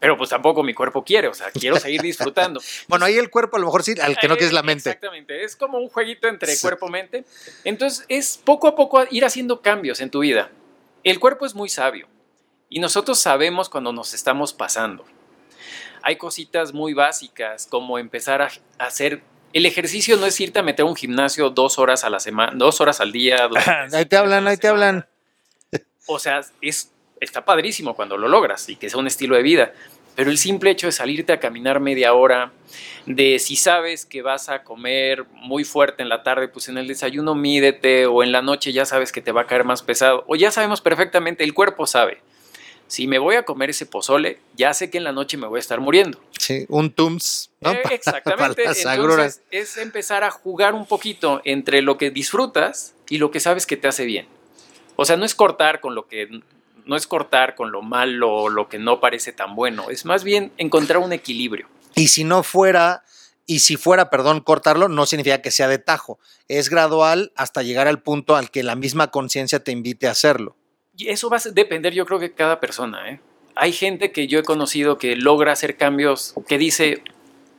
[0.00, 2.60] Pero pues tampoco mi cuerpo quiere, o sea, quiero seguir disfrutando.
[2.88, 4.90] Bueno, ahí el cuerpo a lo mejor sí, al que no quiere es la mente.
[4.90, 7.24] Exactamente, es como un jueguito entre cuerpo-mente.
[7.64, 10.50] Entonces es poco a poco ir haciendo cambios en tu vida.
[11.04, 12.08] El cuerpo es muy sabio
[12.68, 15.04] y nosotros sabemos cuando nos estamos pasando.
[16.02, 19.22] Hay cositas muy básicas como empezar a hacer...
[19.52, 22.52] El ejercicio no es irte a meter a un gimnasio dos horas a la semana,
[22.54, 23.48] dos horas al día.
[23.48, 23.58] dos
[23.94, 25.06] Ahí te hablan, ahí te hablan.
[26.06, 29.72] O sea, es, está padrísimo cuando lo logras y que sea un estilo de vida.
[30.18, 32.50] Pero el simple hecho de salirte a caminar media hora,
[33.06, 36.88] de si sabes que vas a comer muy fuerte en la tarde, pues en el
[36.88, 40.24] desayuno mídete, o en la noche ya sabes que te va a caer más pesado,
[40.26, 42.20] o ya sabemos perfectamente, el cuerpo sabe.
[42.88, 45.58] Si me voy a comer ese pozole, ya sé que en la noche me voy
[45.58, 46.20] a estar muriendo.
[46.38, 47.72] Sí, un Tums, ¿no?
[47.72, 48.62] Eh, exactamente.
[48.62, 49.40] para las agruras.
[49.50, 53.66] Entonces es empezar a jugar un poquito entre lo que disfrutas y lo que sabes
[53.66, 54.26] que te hace bien.
[54.96, 56.28] O sea, no es cortar con lo que
[56.86, 60.24] no es cortar con lo malo o lo que no parece tan bueno, es más
[60.24, 61.68] bien encontrar un equilibrio.
[61.94, 63.04] Y si no fuera,
[63.44, 66.18] y si fuera, perdón, cortarlo, no significa que sea de tajo.
[66.48, 70.56] Es gradual hasta llegar al punto al que la misma conciencia te invite a hacerlo.
[70.98, 73.08] Y eso va a depender, yo creo que cada persona.
[73.08, 73.20] ¿eh?
[73.54, 77.04] Hay gente que yo he conocido que logra hacer cambios que dice,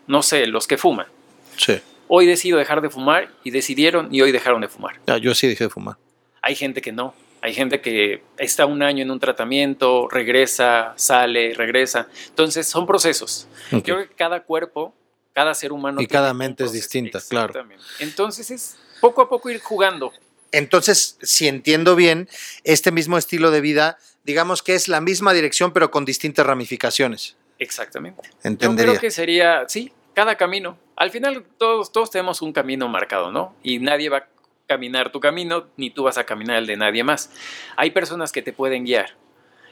[0.07, 1.07] no sé, los que fuman.
[1.55, 1.79] Sí.
[2.09, 4.99] Hoy decido dejar de fumar y decidieron y hoy dejaron de fumar.
[5.07, 5.95] Ya, yo sí dejé de fumar.
[6.41, 7.13] Hay gente que no.
[7.41, 12.09] Hay gente que está un año en un tratamiento, regresa, sale, regresa.
[12.27, 13.47] Entonces son procesos.
[13.71, 14.93] Yo creo que cada cuerpo,
[15.31, 16.01] cada ser humano.
[16.01, 17.53] Y cada mente es distinta, claro.
[17.99, 20.11] Entonces es poco a poco ir jugando.
[20.51, 22.27] Entonces, si entiendo bien,
[22.63, 27.35] este mismo estilo de vida, digamos que es la misma dirección, pero con distintas ramificaciones.
[27.59, 28.23] Exactamente.
[28.23, 28.93] Yo Entendería.
[28.93, 30.77] creo que sería, sí, cada camino.
[30.95, 33.55] Al final todos, todos tenemos un camino marcado, ¿no?
[33.63, 34.27] Y nadie va a
[34.67, 37.31] caminar tu camino, ni tú vas a caminar el de nadie más.
[37.75, 39.15] Hay personas que te pueden guiar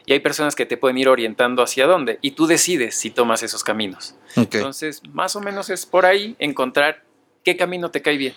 [0.05, 3.43] y hay personas que te pueden ir orientando hacia dónde y tú decides si tomas
[3.43, 4.15] esos caminos.
[4.35, 7.03] Entonces, más o menos es por ahí encontrar
[7.43, 8.33] qué camino te cae bien.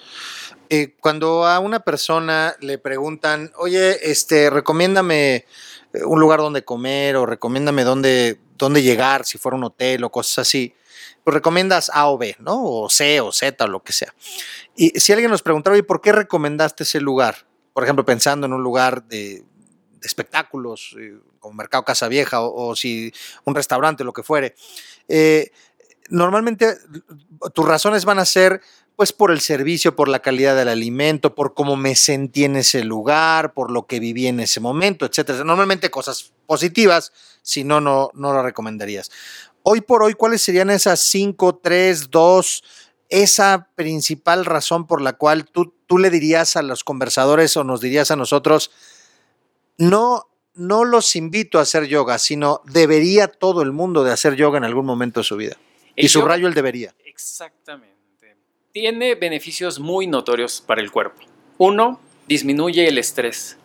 [0.72, 5.44] Eh, cuando a una persona le preguntan, oye, este, recomiéndame eh,
[6.04, 10.46] un lugar donde comer o recomiéndame dónde, dónde llegar, si fuera un hotel o cosas
[10.46, 10.72] así,
[11.24, 12.64] pues recomiendas A o B, ¿no?
[12.64, 14.14] O C o Z o lo que sea.
[14.76, 17.48] Y si alguien nos preguntara, oye, ¿por qué recomendaste ese lugar?
[17.72, 19.42] Por ejemplo, pensando en un lugar de,
[20.04, 23.12] espectáculos, eh, como Mercado Casa Vieja o, si
[23.44, 24.54] un restaurante, lo que fuere.
[26.10, 26.76] normalmente
[27.54, 28.60] tus razones van a ser
[29.00, 32.84] pues por el servicio, por la calidad del alimento, por cómo me sentí en ese
[32.84, 35.42] lugar, por lo que viví en ese momento, etcétera.
[35.42, 37.10] Normalmente cosas positivas,
[37.40, 39.10] si no, no, no lo recomendarías.
[39.62, 42.62] Hoy por hoy, ¿cuáles serían esas cinco, tres, dos,
[43.08, 47.80] esa principal razón por la cual tú, tú le dirías a los conversadores o nos
[47.80, 48.70] dirías a nosotros,
[49.78, 54.58] no, no los invito a hacer yoga, sino debería todo el mundo de hacer yoga
[54.58, 55.56] en algún momento de su vida?
[55.96, 56.94] El y subrayo el debería.
[57.02, 57.89] Exactamente.
[58.72, 61.22] Tiene beneficios muy notorios para el cuerpo.
[61.58, 63.56] Uno, disminuye el estrés.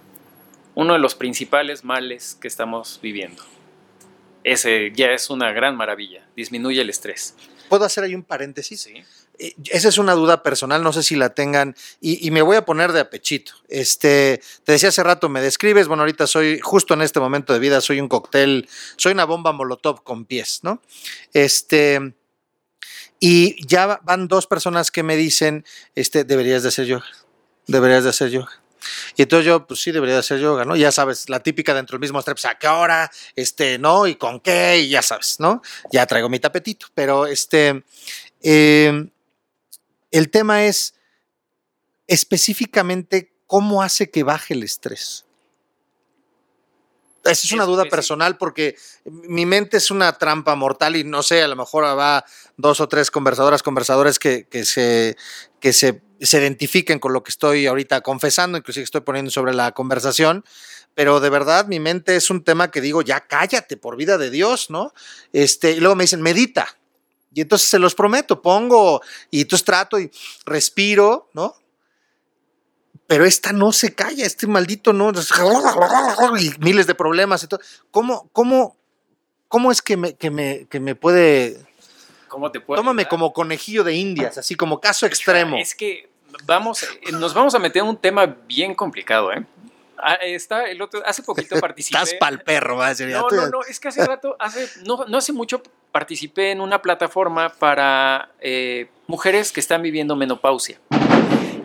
[0.73, 3.43] Uno de los principales males que estamos viviendo.
[4.43, 6.27] Ese ya es una gran maravilla.
[6.35, 7.35] Disminuye el estrés.
[7.69, 8.81] ¿Puedo hacer ahí un paréntesis?
[8.81, 9.03] Sí.
[9.37, 12.55] Eh, Esa es una duda personal, no sé si la tengan, y, y me voy
[12.55, 13.53] a poner de apechito.
[13.69, 17.59] Este, te decía hace rato, me describes, bueno, ahorita soy, justo en este momento de
[17.59, 20.81] vida, soy un cóctel, soy una bomba molotov con pies, ¿no?
[21.33, 22.13] Este,
[23.19, 27.05] y ya va- van dos personas que me dicen, este, deberías de hacer yoga,
[27.67, 28.51] deberías de hacer yoga.
[29.15, 30.75] Y entonces yo, pues sí, debería de hacer yoga, ¿no?
[30.75, 33.09] Ya sabes, la típica dentro del mismo strep, ¿a qué hora?
[33.35, 34.05] Este, ¿no?
[34.05, 34.79] ¿Y con qué?
[34.79, 35.61] Y ya sabes, ¿no?
[35.91, 37.83] Ya traigo mi tapetito, pero este,
[38.43, 39.07] eh,
[40.11, 40.93] el tema es
[42.07, 45.25] específicamente cómo hace que baje el estrés.
[47.25, 51.41] Esa es una duda personal porque mi mente es una trampa mortal y no sé,
[51.41, 52.23] a lo mejor va
[52.55, 55.17] dos o tres conversadoras, conversadores que, que se,
[55.59, 59.71] que se se identifiquen con lo que estoy ahorita confesando, inclusive estoy poniendo sobre la
[59.71, 60.43] conversación,
[60.93, 64.29] pero de verdad mi mente es un tema que digo, ya cállate por vida de
[64.29, 64.93] Dios, ¿no?
[65.33, 66.77] Este, y luego me dicen, medita.
[67.33, 70.09] Y entonces se los prometo, pongo y entonces trato y
[70.45, 71.55] respiro, ¿no?
[73.07, 75.11] Pero esta no se calla, este maldito no,
[76.39, 77.59] y miles de problemas y todo.
[77.91, 78.77] ¿Cómo, cómo,
[79.47, 81.59] cómo es que me, que me, que me puede
[82.27, 83.09] ¿Cómo te puedo Tómame ayudar?
[83.09, 85.57] como conejillo de indias, así como caso extremo.
[85.57, 86.09] Es que
[86.45, 89.45] vamos, eh, nos vamos a meter en un tema bien complicado, ¿eh?
[89.97, 91.97] Ah, Está el otro, hace poquito participé.
[91.97, 93.07] Estás pa'l perro, va a decir.
[93.07, 96.81] No, no, no, es que hace rato, hace, no, no hace mucho participé en una
[96.81, 100.79] plataforma para eh, mujeres que están viviendo menopausia.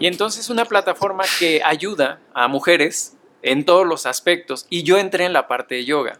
[0.00, 4.66] Y entonces una plataforma que ayuda a mujeres en todos los aspectos.
[4.70, 6.18] Y yo entré en la parte de yoga.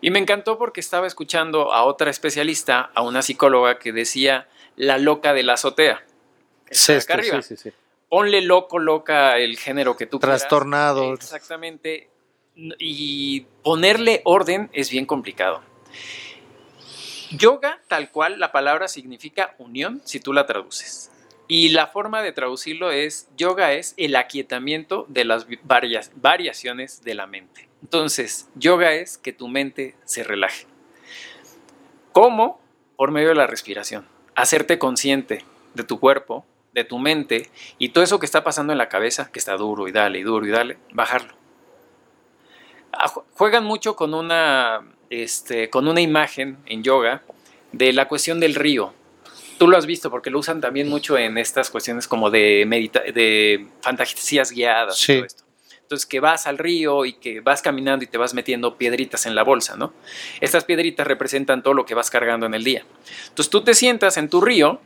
[0.00, 4.96] Y me encantó porque estaba escuchando a otra especialista, a una psicóloga que decía la
[4.96, 6.02] loca de la azotea.
[6.70, 7.42] Sí, acá arriba.
[7.42, 7.76] sí, sí, sí.
[8.08, 10.40] Ponle loco, loca el género que tú quieras.
[10.40, 11.12] Trastornado.
[11.12, 12.08] Exactamente.
[12.56, 15.62] Y ponerle orden es bien complicado.
[17.32, 21.09] Yoga, tal cual, la palabra significa unión, si tú la traduces.
[21.50, 27.14] Y la forma de traducirlo es, yoga es el aquietamiento de las varias, variaciones de
[27.14, 27.68] la mente.
[27.82, 30.66] Entonces, yoga es que tu mente se relaje.
[32.12, 32.60] ¿Cómo?
[32.96, 34.06] Por medio de la respiración.
[34.36, 38.78] Hacerte consciente de tu cuerpo, de tu mente y todo eso que está pasando en
[38.78, 41.34] la cabeza, que está duro y dale y duro y dale, bajarlo.
[42.92, 47.22] Ah, ju- Juegan mucho con una, este, con una imagen en yoga
[47.72, 48.94] de la cuestión del río.
[49.60, 53.00] Tú lo has visto porque lo usan también mucho en estas cuestiones como de, medita
[53.00, 54.98] de fantasías guiadas.
[54.98, 55.14] y Sí.
[55.16, 55.44] todo esto.
[55.82, 59.34] Entonces, que vas al río y que vas caminando y te vas metiendo piedritas en
[59.34, 59.92] la bolsa, ¿no?
[60.40, 62.86] Estas piedritas representan todo lo que vas cargando en el día.
[63.28, 64.80] Entonces, tú te sientas en tu río,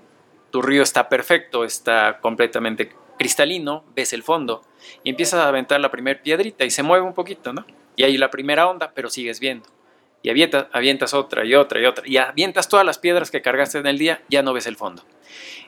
[0.50, 4.62] tu río está perfecto, está completamente cristalino, ves el fondo
[5.04, 7.64] y empiezas a aventar la primera piedrita y se mueve un poquito, ¿no?
[7.94, 9.68] Y hay la primera onda, pero sigues viendo.
[10.24, 12.08] Y avientas, otra y otra y otra.
[12.08, 15.04] Y avientas todas las piedras que cargaste en el día, ya no ves el fondo.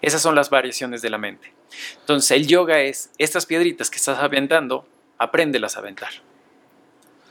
[0.01, 1.53] Esas son las variaciones de la mente.
[2.01, 4.89] Entonces, el yoga es estas piedritas que estás aventando,
[5.19, 6.09] apréndelas a aventar.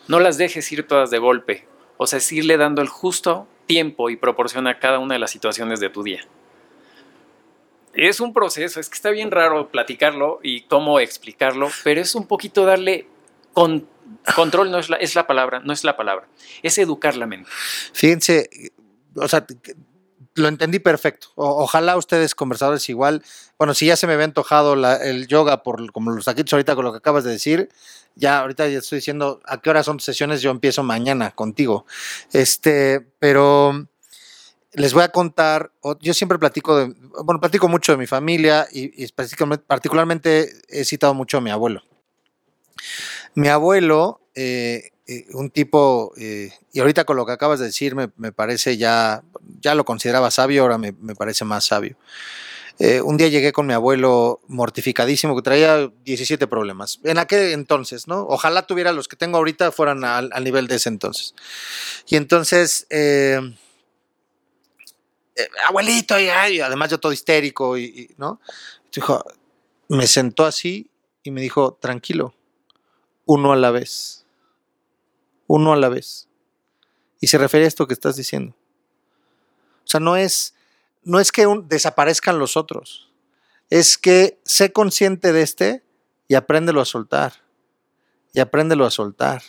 [0.08, 1.68] No las dejes ir todas de golpe.
[1.98, 5.32] O sea, es irle dando el justo tiempo y proporción a cada una de las
[5.32, 6.22] situaciones de tu día.
[7.96, 12.28] Es un proceso, es que está bien raro platicarlo y cómo explicarlo, pero es un
[12.28, 13.08] poquito darle
[14.36, 16.28] control, no es la, es la palabra, no es la palabra,
[16.64, 17.50] es educar la mente.
[17.94, 18.50] Fíjense,
[19.16, 19.46] o sea,
[20.36, 21.28] lo entendí perfecto.
[21.36, 23.24] Ojalá ustedes, conversadores, igual.
[23.58, 26.86] Bueno, si ya se me había antojado el yoga por como los taquitos ahorita con
[26.86, 27.70] lo que acabas de decir,
[28.16, 31.86] ya ahorita ya estoy diciendo a qué hora son sesiones, yo empiezo mañana contigo.
[32.34, 33.88] Este, pero
[34.74, 39.08] les voy a contar, yo siempre platico bueno, platico mucho de mi familia y, y
[39.12, 41.84] particularmente he citado mucho a mi abuelo.
[43.36, 47.96] Mi abuelo, eh, eh, un tipo, eh, y ahorita con lo que acabas de decir,
[47.96, 49.24] me, me parece ya,
[49.62, 51.98] ya lo consideraba sabio, ahora me, me parece más sabio.
[52.78, 57.00] Eh, un día llegué con mi abuelo mortificadísimo, que traía 17 problemas.
[57.04, 58.26] En aquel entonces, ¿no?
[58.28, 61.36] Ojalá tuviera los que tengo ahorita fueran al, al nivel de ese entonces.
[62.06, 63.40] Y entonces, eh,
[65.68, 68.42] abuelito, y, además yo todo histérico, y, ¿no?
[69.88, 70.90] Me sentó así
[71.24, 72.34] y me dijo, tranquilo,
[73.26, 74.26] uno a la vez.
[75.48, 76.28] Uno a la vez.
[77.20, 78.56] Y se refiere a esto que estás diciendo.
[79.84, 80.56] O sea, no es,
[81.04, 83.12] no es que desaparezcan los otros.
[83.70, 85.84] Es que sé consciente de este
[86.28, 87.34] y apréndelo a soltar.
[88.34, 89.42] Y apréndelo a soltar.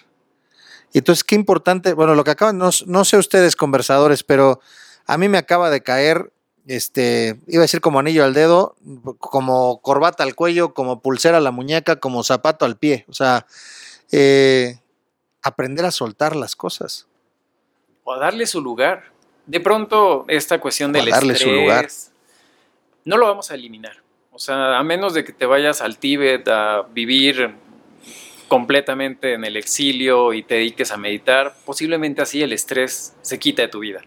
[0.93, 4.61] Y entonces, qué importante, bueno, lo que acaban, no, no sé ustedes conversadores, pero
[5.07, 6.33] a mí me acaba de caer,
[6.67, 8.77] este, iba a decir como anillo al dedo,
[9.19, 13.05] como corbata al cuello, como pulsera a la muñeca, como zapato al pie.
[13.09, 13.47] O sea,
[14.13, 14.79] eh,
[15.43, 17.07] aprender a soltar las cosas.
[18.05, 19.13] o a darle su lugar.
[19.47, 21.87] De pronto, esta cuestión del O a darle su lugar.
[21.87, 22.13] estrés,
[23.05, 24.03] no lo vamos a eliminar.
[24.33, 27.55] O sea, a menos de que te vayas al Tíbet a vivir
[28.49, 33.63] completamente en el exilio y te dediques a meditar, posiblemente así el estrés se quita
[33.63, 34.03] de tu vida.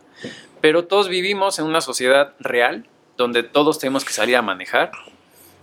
[0.61, 4.91] Pero todos vivimos en una sociedad real donde todos tenemos que salir a manejar,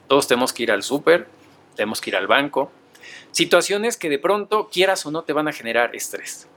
[0.08, 1.28] todos tenemos que ir al súper,
[1.74, 2.70] tenemos que ir al banco.
[3.30, 6.48] Situaciones que de pronto, quieras o no, te van a generar estrés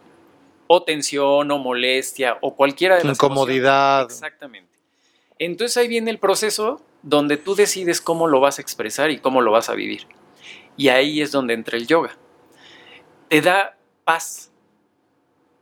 [0.71, 4.01] o tensión o molestia o cualquiera de las Incomodidad.
[4.01, 4.17] emociones.
[4.17, 4.69] Exactamente.
[5.39, 9.41] Entonces ahí viene el proceso donde tú decides cómo lo vas a expresar y cómo
[9.41, 10.05] lo vas a vivir.
[10.77, 12.15] Y ahí es donde entra el yoga.
[13.29, 14.51] Te da paz,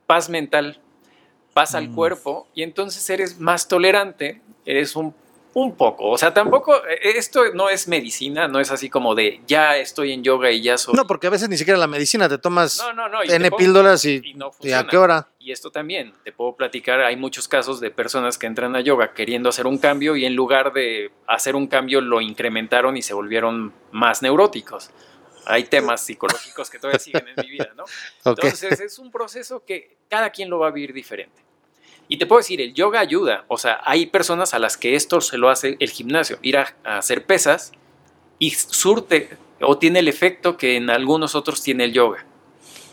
[0.08, 0.82] paz mental,
[1.58, 1.96] paz al Mm.
[1.96, 5.12] cuerpo y entonces eres más tolerante, eres un,
[5.54, 9.41] Un poco, o sea, tampoco, eh, esto no es medicina, no es así como de
[9.48, 10.93] ya estoy en yoga y ya soy.
[10.93, 13.50] No, porque a veces ni siquiera la medicina te tomas No, no, no, y N
[13.50, 15.30] píldoras y, y no y a qué hora.
[15.39, 19.13] Y esto también, te puedo platicar, hay muchos casos de personas que entran a yoga
[19.15, 23.15] queriendo hacer un cambio y en lugar de hacer un cambio lo incrementaron y se
[23.15, 24.91] volvieron más neuróticos.
[25.48, 27.86] Hay temas psicológicos que todavía siguen en mi vida, ¿no?
[28.26, 31.47] Entonces es un proceso que cada quien lo va a vivir diferente.
[32.10, 33.46] Y te puedo decir, el yoga ayuda.
[33.48, 36.76] O sea, hay personas a las que esto se lo hace el gimnasio, ir a,
[36.84, 37.74] a hacer pesas
[38.39, 42.26] y surte o tiene el efecto que en algunos otros tiene el yoga.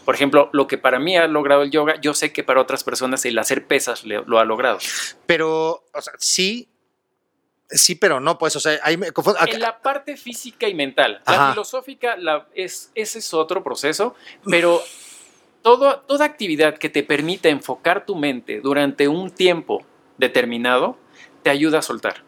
[0.05, 2.85] Por ejemplo, lo que para mí ha logrado el yoga, yo sé que para otras
[2.85, 4.79] personas el hacer pesas le- lo ha logrado.
[5.27, 6.69] Pero, o sea, sí,
[7.71, 9.39] sí, pero no, pues, o sea, ahí me confundo.
[9.55, 14.15] En la parte física y mental, la filosófica, la- es, ese es otro proceso,
[14.51, 14.83] pero
[15.65, 19.83] todo, toda actividad que te permita enfocar tu mente durante un tiempo
[20.19, 20.99] determinado
[21.43, 22.23] te ayuda a soltar.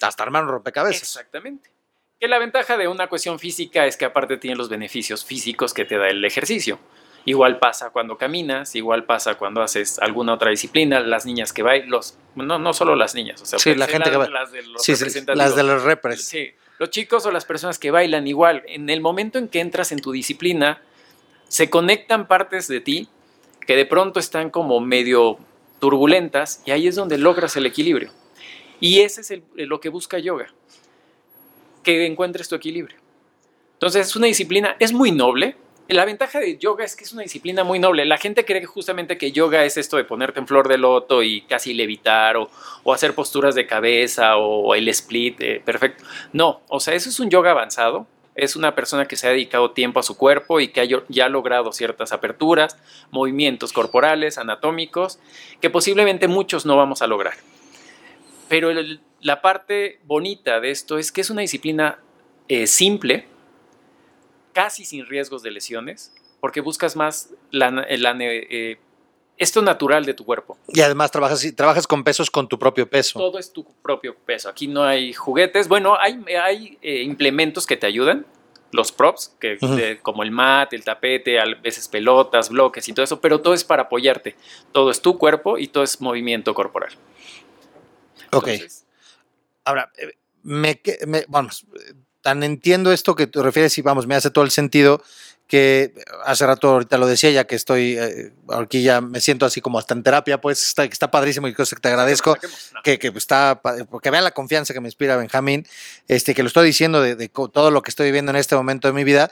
[0.00, 1.02] Hasta armar un rompecabezas.
[1.02, 1.70] Exactamente.
[2.18, 5.84] Que la ventaja de una cuestión física es que aparte tiene los beneficios físicos que
[5.84, 6.80] te da el ejercicio.
[7.24, 11.88] Igual pasa cuando caminas, igual pasa cuando haces alguna otra disciplina, las niñas que bailan,
[11.88, 14.62] los, no, no solo las niñas, o sea, Sí, la gente que las- las de
[14.64, 14.92] los Sí,
[15.36, 16.24] las de los repres.
[16.24, 19.92] Sí, los chicos o las personas que bailan igual, en el momento en que entras
[19.92, 20.82] en tu disciplina,
[21.52, 23.08] se conectan partes de ti
[23.66, 25.36] que de pronto están como medio
[25.80, 28.10] turbulentas y ahí es donde logras el equilibrio.
[28.80, 30.46] Y ese es lo que busca yoga,
[31.82, 32.96] que encuentres tu equilibrio.
[33.74, 35.56] Entonces es una disciplina, es muy noble.
[35.88, 38.06] La ventaja de yoga es que es una disciplina muy noble.
[38.06, 41.42] La gente cree justamente que yoga es esto de ponerte en flor de loto y
[41.42, 42.48] casi levitar o,
[42.82, 46.02] o hacer posturas de cabeza o el split, eh, perfecto.
[46.32, 48.06] No, o sea, eso es un yoga avanzado.
[48.34, 51.26] Es una persona que se ha dedicado tiempo a su cuerpo y que ha ya
[51.26, 52.78] ha logrado ciertas aperturas,
[53.10, 55.18] movimientos corporales, anatómicos,
[55.60, 57.34] que posiblemente muchos no vamos a lograr.
[58.48, 58.70] Pero
[59.20, 61.98] la parte bonita de esto es que es una disciplina
[62.48, 63.26] eh, simple,
[64.52, 68.78] casi sin riesgos de lesiones, porque buscas más la, la- eh,
[69.42, 70.56] esto natural de tu cuerpo.
[70.68, 73.18] Y además trabajas, trabajas con pesos con tu propio peso.
[73.18, 74.48] Todo es tu propio peso.
[74.48, 75.68] Aquí no hay juguetes.
[75.68, 78.24] Bueno, hay, hay eh, implementos que te ayudan.
[78.70, 83.04] Los props, que, de- como el mat, el tapete, a veces pelotas, bloques y todo
[83.04, 84.34] eso, pero todo es para apoyarte.
[84.72, 86.92] Todo es tu cuerpo y todo es movimiento corporal.
[88.32, 88.48] ok.
[88.48, 88.86] Entonces,
[89.64, 94.14] Ahora, eh, me, me- vamos, eh, tan entiendo esto que te refieres y vamos, me
[94.14, 95.02] hace todo el sentido
[95.52, 95.92] que
[96.24, 99.78] hace rato ahorita lo decía, ya que estoy, eh, aquí ya me siento así como
[99.78, 102.38] hasta en terapia, pues está, está padrísimo y cosa que te agradezco.
[102.82, 103.60] que, que está,
[103.90, 105.66] porque vean la confianza que me inspira Benjamín,
[106.08, 108.88] este, que lo estoy diciendo de, de todo lo que estoy viviendo en este momento
[108.88, 109.30] de mi vida.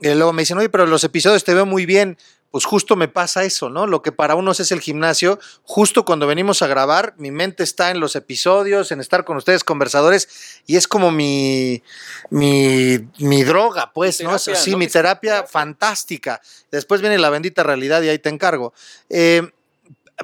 [0.00, 2.18] Y luego me dicen, oye, pero los episodios te veo muy bien.
[2.50, 3.86] Pues justo me pasa eso, ¿no?
[3.86, 7.90] Lo que para unos es el gimnasio, justo cuando venimos a grabar, mi mente está
[7.90, 11.82] en los episodios, en estar con ustedes conversadores, y es como mi,
[12.30, 14.34] mi, mi droga, pues, ¿no?
[14.34, 14.78] Es terapia, así, ¿no?
[14.78, 15.44] mi terapia.
[15.44, 16.40] fantástica.
[16.70, 18.72] Después viene la bendita realidad y ahí te encargo.
[19.10, 19.42] Eh,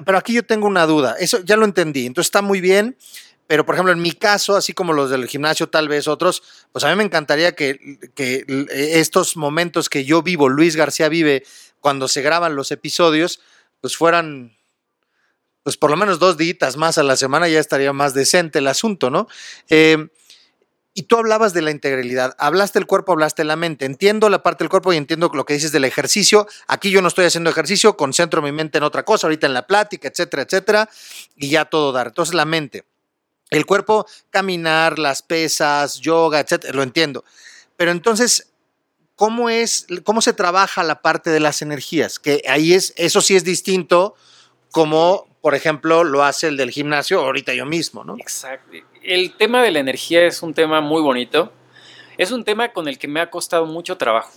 [0.05, 1.15] pero aquí yo tengo una duda.
[1.19, 2.05] Eso ya lo entendí.
[2.05, 2.97] Entonces está muy bien.
[3.53, 6.83] Pero, por ejemplo, en mi caso, así como los del gimnasio, tal vez otros, pues
[6.85, 11.43] a mí me encantaría que, que estos momentos que yo vivo, Luis García vive
[11.79, 13.41] cuando se graban los episodios,
[13.79, 14.57] pues fueran,
[15.61, 18.65] pues por lo menos dos días más a la semana, ya estaría más decente el
[18.65, 19.27] asunto, ¿no?
[19.69, 20.07] Eh,
[20.95, 23.85] y tú hablabas de la integralidad, hablaste del cuerpo, hablaste la mente.
[23.85, 26.47] Entiendo la parte del cuerpo y entiendo lo que dices del ejercicio.
[26.67, 29.67] Aquí yo no estoy haciendo ejercicio, concentro mi mente en otra cosa, ahorita en la
[29.67, 30.89] plática, etcétera, etcétera,
[31.35, 32.07] y ya todo dar.
[32.07, 32.85] Entonces la mente.
[33.53, 37.23] El cuerpo, caminar, las pesas, yoga, etcétera, lo entiendo.
[37.77, 38.51] Pero entonces,
[39.15, 42.19] ¿cómo es, cómo se trabaja la parte de las energías?
[42.19, 44.15] Que ahí es, eso sí es distinto,
[44.71, 48.15] como por ejemplo lo hace el del gimnasio ahorita yo mismo, ¿no?
[48.17, 48.77] Exacto.
[49.01, 51.51] El tema de la energía es un tema muy bonito.
[52.17, 54.31] Es un tema con el que me ha costado mucho trabajo.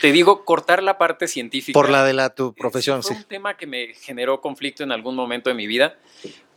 [0.00, 1.72] Te digo, cortar la parte científica.
[1.74, 3.14] Por la de la tu profesión, sí.
[3.14, 5.96] un tema que me generó conflicto en algún momento de mi vida.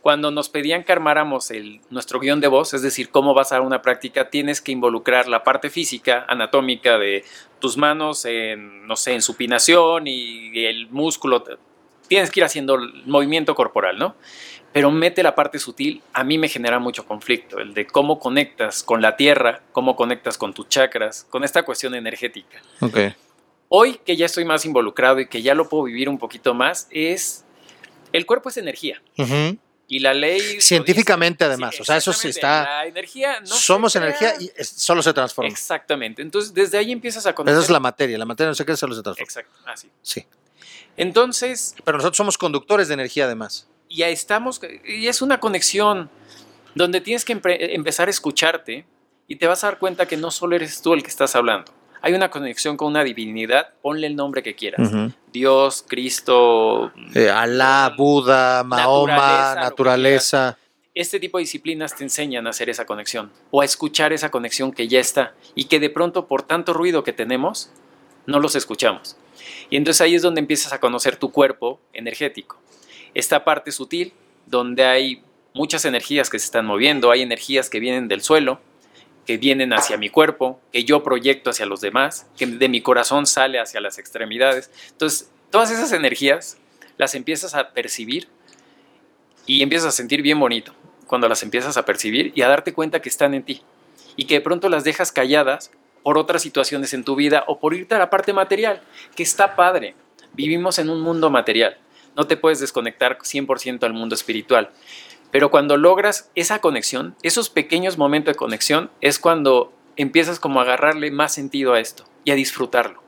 [0.02, 3.60] Cuando nos pedían que armáramos el, nuestro guion de voz, es decir, cómo vas a
[3.60, 7.24] una práctica, tienes que involucrar la parte física, anatómica de
[7.60, 11.44] tus manos en, no sé, en supinación y el músculo.
[12.08, 14.16] Tienes que ir haciendo el movimiento corporal, ¿no?
[14.72, 18.82] Pero mete la parte sutil, a mí me genera mucho conflicto, el de cómo conectas
[18.82, 22.62] con la tierra, cómo conectas con tus chakras, con esta cuestión energética.
[22.80, 22.98] Ok.
[23.68, 26.88] Hoy que ya estoy más involucrado y que ya lo puedo vivir un poquito más,
[26.90, 27.44] es
[28.12, 29.58] el cuerpo es energía Ujú.
[29.94, 33.92] Y la ley Científicamente, además, o sea, eso sí está- La energía no se Somos
[33.92, 34.04] crea.
[34.06, 35.50] energía y es- solo se transforma.
[35.50, 36.22] Exactamente.
[36.22, 37.54] Entonces desde ahí empiezas a conocer.
[37.58, 39.24] Esa es la materia, la materia no sé qué solo se transforma.
[39.24, 39.52] Exacto.
[39.66, 39.90] Así.
[40.00, 40.24] Sí.
[40.96, 43.66] Entonces Pero nosotros somos conductores de energía además.
[43.90, 46.08] ya estamos y es una conexión
[46.74, 48.86] donde tienes que empezar a escucharte
[49.28, 51.72] y te vas a dar cuenta que no solo eres tú el que estás hablando.
[52.02, 54.90] Hay una conexión con una divinidad, ponle el nombre que quieras.
[55.32, 60.58] Dios, Cristo, eh, Alá, Buda, Mahoma, naturaleza.
[60.94, 64.72] Este tipo de disciplinas te enseñan a hacer esa conexión o a escuchar esa conexión
[64.72, 67.70] que ya está y que de pronto por tanto ruido que tenemos,
[68.26, 69.16] no los escuchamos.
[69.70, 72.58] Y entonces ahí es donde empiezas a conocer tu cuerpo energético.
[73.14, 74.12] Esta parte sutil,
[74.46, 75.22] donde hay
[75.54, 78.60] muchas energías que se están moviendo, hay energías que vienen del suelo,
[79.26, 83.26] que vienen hacia mi cuerpo, que yo proyecto hacia los demás, que de mi corazón
[83.26, 84.70] sale hacia las extremidades.
[84.90, 86.58] Entonces, todas esas energías
[86.98, 88.28] las empiezas a percibir
[89.46, 90.74] y empiezas a sentir bien bonito
[91.06, 93.62] cuando las empiezas a percibir y a darte cuenta que están en ti
[94.16, 95.70] y que de pronto las dejas calladas
[96.02, 98.82] por otras situaciones en tu vida o por irte a la parte material,
[99.14, 99.94] que está padre.
[100.32, 101.76] Vivimos en un mundo material.
[102.16, 104.70] No te puedes desconectar 100% al mundo espiritual.
[105.32, 110.62] Pero cuando logras esa conexión, esos pequeños momentos de conexión, es cuando empiezas como a
[110.62, 113.02] agarrarle más sentido a esto y a disfrutarlo.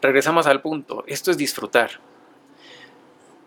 [0.00, 2.00] Regresamos al punto, esto es disfrutar.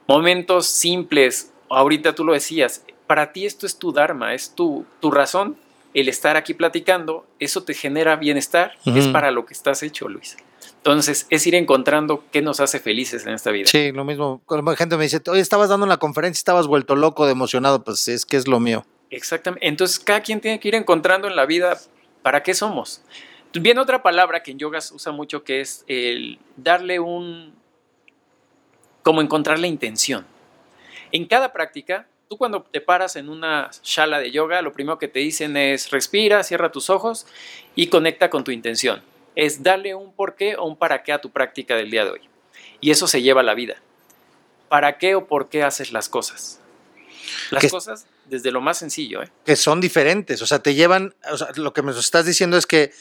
[0.07, 5.09] Momentos simples, ahorita tú lo decías, para ti esto es tu Dharma, es tu, tu
[5.09, 5.57] razón,
[5.95, 10.38] el estar aquí platicando, eso te genera bienestar, es para lo que estás hecho, Luis.
[10.78, 13.66] Entonces, es ir encontrando qué nos hace felices en esta vida.
[13.68, 14.41] Sí, lo mismo.
[14.45, 18.07] Cuando gente me dice, oye, estabas dando una conferencia, estabas vuelto loco, de emocionado, pues
[18.07, 18.86] es que es lo mío.
[19.09, 19.68] Exactamente.
[19.68, 21.80] Entonces, cada quien tiene que ir encontrando en la vida
[22.22, 23.01] para qué somos.
[23.53, 27.55] Viene otra palabra que en yoga se usa mucho, que es el darle un,
[29.01, 30.26] como encontrar la intención.
[31.11, 35.07] En cada práctica, tú cuando te paras en una shala de yoga, lo primero que
[35.07, 37.26] te dicen es respira, cierra tus ojos
[37.76, 39.01] y conecta con tu intención
[39.36, 42.22] es darle un porqué o un para qué a tu práctica del día de hoy.
[42.82, 43.76] Y eso se lleva a la vida.
[44.70, 46.60] ¿Para qué o por qué haces las cosas?
[47.52, 49.22] Las cosas desde lo más sencillo.
[49.24, 49.30] ¿eh?
[49.46, 52.66] Que son diferentes, o sea, te llevan, o sea, lo que me estás diciendo es
[52.66, 52.92] que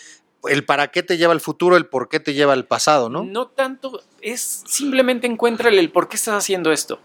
[0.44, 3.24] el para qué te lleva al futuro, el por qué te lleva al pasado, ¿no?
[3.24, 7.00] No tanto, es simplemente encuéntrale el por qué estás haciendo esto.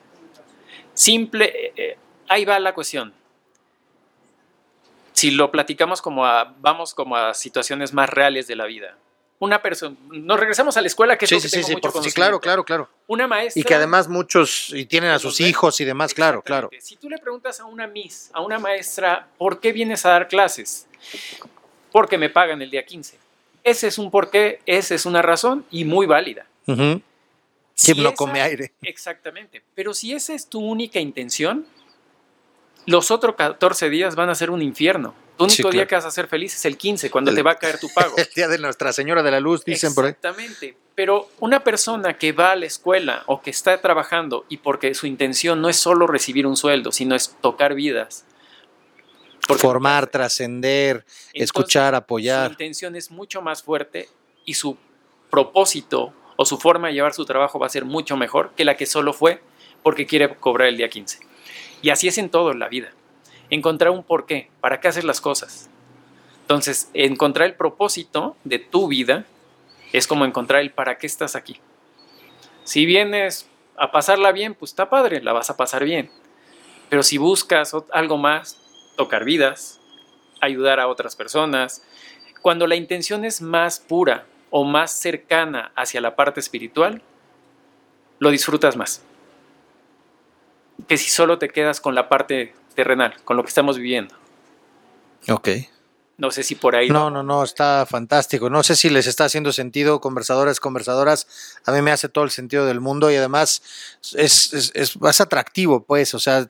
[0.93, 3.13] Simple, eh, eh, ahí va la cuestión.
[5.13, 8.97] Si lo platicamos como a, vamos como a situaciones más reales de la vida
[9.39, 12.63] una persona, nos regresamos a la escuela, que es sí, sí, sí, sí, claro, claro,
[12.63, 12.89] claro.
[13.07, 13.59] Una maestra.
[13.59, 16.69] Y que además muchos y tienen a sus hijos y demás, claro, claro.
[16.79, 20.27] Si tú le preguntas a una miss, a una maestra, ¿por qué vienes a dar
[20.27, 20.87] clases?
[21.91, 23.17] Porque me pagan el día 15.
[23.63, 26.45] Ese es un porqué, esa es una razón y muy válida.
[26.67, 26.99] Uh
[27.97, 28.73] no come aire.
[28.81, 29.61] Exactamente.
[29.75, 31.65] Pero si esa es tu única intención,
[32.85, 35.13] los otros 14 días van a ser un infierno.
[35.39, 37.55] Tu único día que vas a ser feliz es el 15, cuando te va a
[37.55, 38.13] caer tu pago.
[38.17, 40.11] El día de Nuestra Señora de la Luz, dicen por ahí.
[40.11, 40.75] Exactamente.
[40.95, 45.07] Pero una persona que va a la escuela o que está trabajando y porque su
[45.07, 48.25] intención no es solo recibir un sueldo, sino es tocar vidas.
[49.39, 52.47] Formar, trascender, escuchar, apoyar.
[52.47, 54.09] Su intención es mucho más fuerte
[54.43, 54.77] y su
[55.29, 58.75] propósito o su forma de llevar su trabajo va a ser mucho mejor que la
[58.75, 59.41] que solo fue
[59.83, 61.19] porque quiere cobrar el día 15.
[61.81, 62.91] Y así es en todo en la vida
[63.49, 65.69] encontrar un porqué, para qué hacer las cosas.
[66.41, 69.25] Entonces, encontrar el propósito de tu vida
[69.93, 71.59] es como encontrar el para qué estás aquí.
[72.63, 76.11] Si vienes a pasarla bien, pues está padre, la vas a pasar bien.
[76.89, 78.59] Pero si buscas algo más,
[78.97, 79.79] tocar vidas,
[80.41, 81.83] ayudar a otras personas,
[82.41, 87.01] cuando la intención es más pura o más cercana hacia la parte espiritual,
[88.19, 89.03] lo disfrutas más.
[90.87, 94.15] Que si solo te quedas con la parte terrenal, con lo que estamos viviendo.
[95.27, 95.49] Ok.
[96.17, 96.87] No sé si por ahí.
[96.89, 98.49] No, no, no, está fantástico.
[98.49, 101.27] No sé si les está haciendo sentido, conversadores, conversadoras.
[101.65, 103.61] A mí me hace todo el sentido del mundo y además
[104.15, 106.13] es, es, es más atractivo, pues.
[106.13, 106.49] O sea,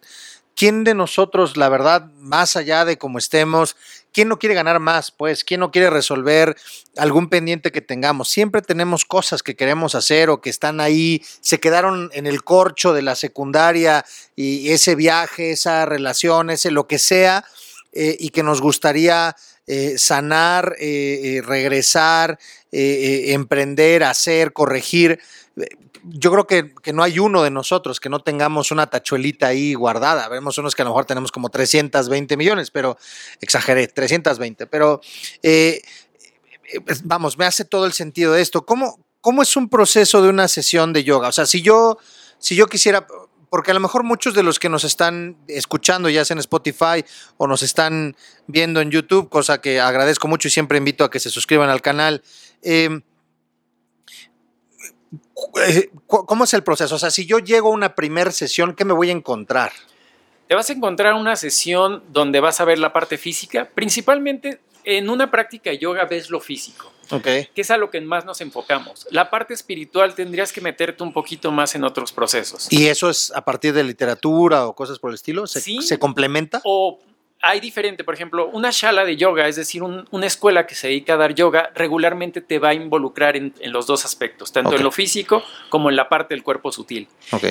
[0.55, 3.75] ¿quién de nosotros, la verdad, más allá de cómo estemos,
[4.13, 5.11] quién no quiere ganar más?
[5.11, 6.55] Pues, ¿quién no quiere resolver
[6.97, 8.29] algún pendiente que tengamos?
[8.29, 12.93] Siempre tenemos cosas que queremos hacer o que están ahí, se quedaron en el corcho
[12.93, 14.05] de la secundaria
[14.35, 17.45] y ese viaje, esa relación, ese lo que sea,
[17.91, 19.35] eh, y que nos gustaría
[19.65, 22.37] eh, sanar, eh, regresar,
[22.71, 25.19] emprender, hacer, corregir
[26.03, 30.27] yo creo que, no hay uno de nosotros que no tengamos una tachuelita ahí guardada.
[30.29, 32.97] Vemos unos que a lo mejor tenemos como 320 millones, pero
[33.41, 34.67] exageré, 320.
[34.67, 35.01] Pero
[35.43, 35.81] eh,
[36.73, 38.65] eh, vamos, me hace todo el sentido de esto.
[38.65, 41.27] ¿Cómo, ¿Cómo es un proceso de una sesión de yoga?
[41.27, 41.97] O sea, si yo,
[42.37, 43.05] si yo quisiera,
[43.49, 47.03] porque a lo mejor muchos de los que nos están escuchando, ya sea en Spotify
[47.37, 48.15] o nos están
[48.47, 51.81] viendo en YouTube, cosa que agradezco mucho y siempre invito a que se suscriban al
[51.81, 52.23] canal.
[52.61, 53.01] Eh,
[56.07, 56.95] ¿Cómo es el proceso?
[56.95, 59.71] O sea, si yo llego a una primera sesión, ¿qué me voy a encontrar?
[60.47, 63.69] Te vas a encontrar una sesión donde vas a ver la parte física.
[63.75, 66.91] Principalmente en una práctica de yoga ves lo físico.
[67.11, 67.23] Ok.
[67.23, 69.07] que es a lo que más nos enfocamos.
[69.09, 72.67] La parte espiritual tendrías que meterte un poquito más en otros procesos.
[72.71, 75.47] ¿Y eso es a partir de literatura o cosas por el estilo?
[75.47, 75.81] ¿Se, Sí.
[75.81, 76.61] se complementa?
[76.65, 76.99] O
[77.41, 80.87] hay diferente, por ejemplo, una shala de yoga, es decir, un- una escuela que se
[80.87, 84.71] dedica a dar yoga, regularmente te va a involucrar en, en los dos aspectos, tanto
[84.75, 87.07] en lo físico como en la parte del cuerpo sutil.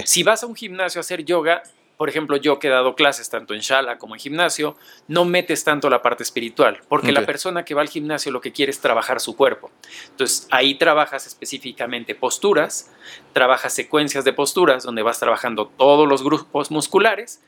[0.07, 1.62] Si vas a un gimnasio a hacer yoga,
[1.97, 4.76] por ejemplo, yo que he dado clases tanto en shala como en gimnasio,
[5.09, 8.53] no metes tanto la parte espiritual, porque la persona que va al gimnasio lo que
[8.53, 9.70] quiere es trabajar su cuerpo.
[10.11, 12.93] Entonces, ahí trabajas específicamente posturas,
[13.32, 17.41] trabajas secuencias de posturas donde vas trabajando todos los grupos musculares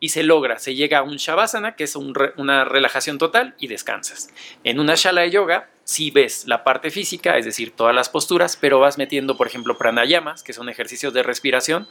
[0.00, 4.30] y se logra, se llega a un shavasana, que es una relajación total y descansas.
[4.64, 8.56] En una shala de yoga, sí ves la parte física, es decir, todas las posturas,
[8.56, 11.86] pero vas metiendo, por ejemplo, pranayamas, que son ejercicios de respiración,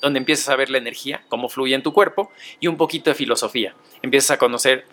[0.00, 3.14] donde empiezas a ver la energía, cómo fluye en tu cuerpo, y un poquito de
[3.14, 3.74] filosofía.
[4.02, 4.84] Empiezas a conocer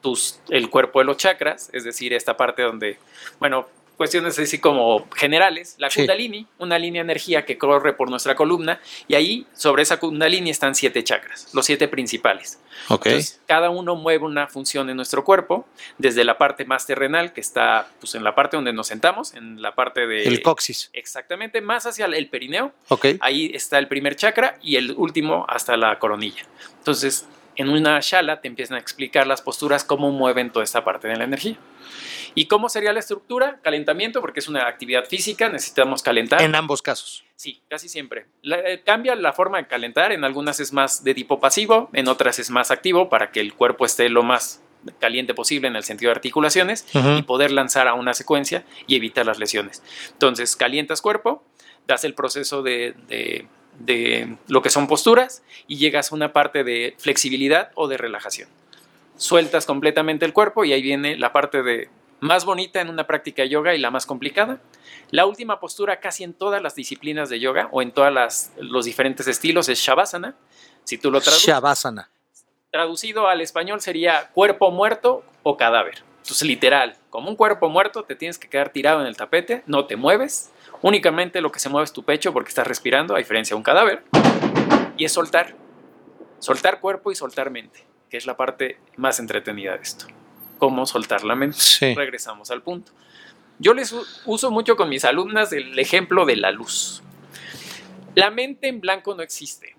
[0.00, 2.98] tus, el cuerpo de los chakras, es decir, esta parte donde,
[3.38, 6.00] bueno, cuestiones así como generales, la Sí.
[6.00, 10.50] kundalini, una línea de energía que corre por nuestra columna, y ahí sobre esa kundalini
[10.50, 12.58] están siete chakras, los siete principales.
[12.88, 13.06] Ok.
[13.06, 15.66] Entonces, cada uno mueve una función en nuestro cuerpo,
[15.98, 19.62] desde la parte más terrenal, que está pues, en la parte donde nos sentamos, en
[19.62, 20.24] la parte de...
[20.24, 20.90] el coxis.
[20.92, 23.06] Exactamente, más hacia el perineo, Ok.
[23.20, 26.44] Ahí está el primer chakra y el último hasta la coronilla.
[26.78, 27.26] Entonces,
[27.56, 31.16] en una shala te empiezan a explicar las posturas, cómo mueven toda esta parte de
[31.16, 31.56] la energía.
[32.34, 33.60] ¿Y cómo sería la estructura?
[33.62, 36.42] Calentamiento, porque es una actividad física, necesitamos calentar.
[36.42, 37.24] En ambos casos.
[37.36, 38.26] Sí, casi siempre.
[38.42, 42.08] La- eh, cambia la forma de calentar, en algunas es más de tipo pasivo, en
[42.08, 44.60] otras es más activo para que el cuerpo esté lo más
[45.00, 46.86] caliente posible en el sentido de articulaciones
[47.18, 49.82] y poder lanzar a una secuencia y evitar las lesiones.
[50.12, 51.42] Entonces, calientas cuerpo,
[51.86, 53.46] das el proceso de, de-
[53.78, 58.48] de lo que son posturas y llegas a una parte de flexibilidad o de relajación.
[59.16, 61.88] Sueltas completamente el cuerpo y ahí viene la parte de
[62.24, 64.58] más bonita en una práctica de yoga y la más complicada.
[65.10, 69.28] La última postura casi en todas las disciplinas de yoga o en todos los diferentes
[69.28, 70.34] estilos es Shavasana.
[70.84, 72.08] Si tú lo traduces, Shavasana.
[72.70, 76.02] traducido al español sería cuerpo muerto o cadáver.
[76.22, 79.84] Entonces, literal, como un cuerpo muerto, te tienes que quedar tirado en el tapete, no
[79.84, 80.50] te mueves,
[80.80, 83.62] únicamente lo que se mueve es tu pecho porque estás respirando, a diferencia de un
[83.62, 84.02] cadáver,
[84.96, 85.54] y es soltar.
[86.38, 90.06] Soltar cuerpo y soltar mente, que es la parte más entretenida de esto.
[90.58, 91.58] Cómo soltar la mente.
[91.58, 91.94] Sí.
[91.94, 92.92] Regresamos al punto.
[93.58, 93.94] Yo les
[94.26, 97.02] uso mucho con mis alumnas el ejemplo de la luz.
[98.14, 99.76] La mente en blanco no existe.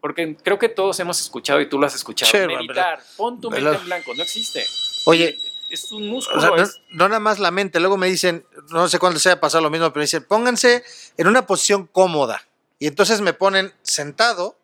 [0.00, 2.30] Porque creo que todos hemos escuchado y tú lo has escuchado.
[2.30, 4.64] Sí, meditar, pon tu mente en blanco, no existe.
[5.06, 5.36] Oye,
[5.70, 6.38] Es un músculo.
[6.38, 9.40] O sea, no, no nada más la mente, luego me dicen, no sé cuándo sea
[9.40, 10.82] pasado lo mismo, pero me dicen, pónganse
[11.16, 12.44] en una posición cómoda.
[12.80, 14.58] Y entonces me ponen sentado,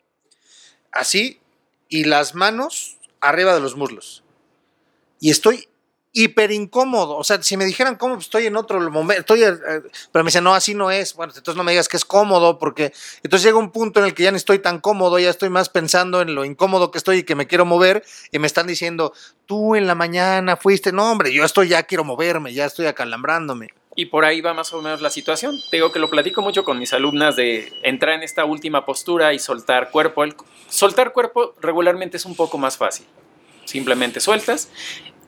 [0.90, 1.40] así,
[1.88, 4.24] y las manos arriba de los muslos.
[5.20, 5.68] Y estoy
[6.16, 7.18] hiper incómodo.
[7.18, 9.52] O sea, si me dijeran cómo, pues estoy en otro momento, estoy, eh,
[10.10, 11.14] pero me dicen, no, así no es.
[11.14, 14.14] Bueno, entonces no me digas que es cómodo, porque entonces llega un punto en el
[14.14, 17.18] que ya no estoy tan cómodo, ya estoy más pensando en lo incómodo que estoy
[17.18, 18.02] y que me quiero mover,
[18.32, 19.12] y me están diciendo,
[19.44, 23.68] tú en la mañana fuiste, no, hombre, yo estoy, ya quiero moverme, ya estoy acalambrándome.
[23.94, 25.54] Y por ahí va más o menos la situación.
[25.70, 29.34] Te digo que lo platico mucho con mis alumnas de entrar en esta última postura
[29.34, 30.24] y soltar cuerpo.
[30.68, 33.06] Soltar cuerpo regularmente es un poco más fácil.
[33.66, 34.70] Simplemente sueltas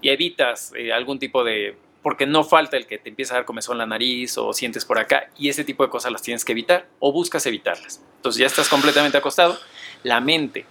[0.01, 1.77] y evitas eh, algún tipo de...
[2.03, 4.85] Porque no falta el que te empieza a dar comezón en la nariz o sientes
[4.85, 8.01] por acá y ese tipo de cosas las tienes que evitar o buscas evitarlas.
[8.17, 9.59] Entonces ya estás completamente acostado.
[10.05, 10.65] La mente.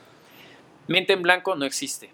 [0.88, 2.09] Mente en blanco no existe.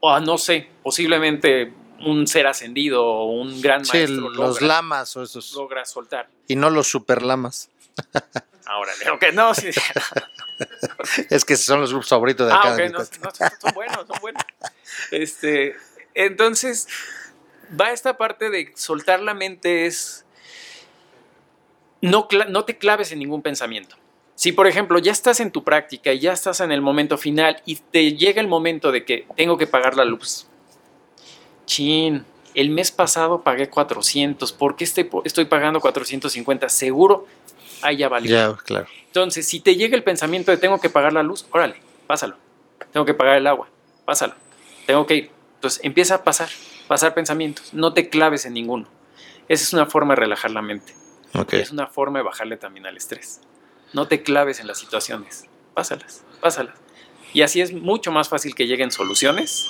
[0.00, 1.72] O no sé, posiblemente
[2.04, 6.28] un ser ascendido o un gran Sí, maestro los logra- lamas o esos, logra soltar.
[6.48, 7.70] y no los super lamas.
[8.66, 9.70] Ahora, ok, no, sí.
[11.30, 12.72] Es que son los grupos favoritos de Ah, acá.
[12.72, 13.30] ok, de mi no, no,
[13.60, 14.42] son buenos, son buenos.
[15.10, 15.74] Este,
[16.14, 16.86] entonces,
[17.78, 20.24] va esta parte de soltar la mente es
[22.02, 22.26] no,
[22.64, 23.96] te claves en ningún pensamiento.
[24.34, 27.60] Si, por ejemplo, ya estás en tu práctica y ya estás en el momento final
[27.66, 30.46] y te llega el momento de que tengo que pagar la luz.
[31.66, 32.24] Chin,
[32.54, 36.68] el mes pasado pagué 400, ¿por qué estoy, estoy pagando 450?
[36.70, 37.26] Seguro,
[37.82, 38.30] ahí ya valió.
[38.30, 38.86] Ya, claro.
[39.06, 41.76] Entonces, si te llega el pensamiento de tengo que pagar la luz, órale,
[42.06, 42.36] pásalo.
[42.92, 43.68] Tengo que pagar el agua,
[44.04, 44.34] pásalo.
[44.86, 45.30] Tengo que ir.
[45.56, 46.48] Entonces, empieza a pasar,
[46.88, 47.74] pasar pensamientos.
[47.74, 48.88] No te claves en ninguno.
[49.48, 50.94] Esa es una forma de relajar la mente.
[51.34, 51.54] Ok.
[51.54, 53.40] Es una forma de bajarle también al estrés.
[53.92, 55.46] No te claves en las situaciones.
[55.74, 56.74] Pásalas, pásalas.
[57.32, 59.68] Y así es mucho más fácil que lleguen soluciones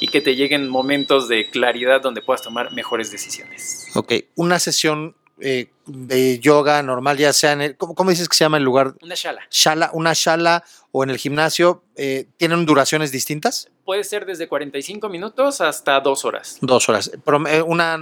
[0.00, 3.86] y que te lleguen momentos de claridad donde puedas tomar mejores decisiones.
[3.94, 4.12] Ok.
[4.34, 8.44] Una sesión, eh, de yoga normal, ya sea en el, ¿cómo, cómo dices que se
[8.44, 8.94] llama el lugar?
[9.02, 9.42] Una shala.
[9.50, 13.68] Shala, una shala o en el gimnasio, eh, ¿tienen duraciones distintas?
[13.84, 16.58] Puede ser desde 45 minutos hasta dos horas.
[16.60, 17.12] Dos horas.
[17.24, 17.98] Prom- eh, una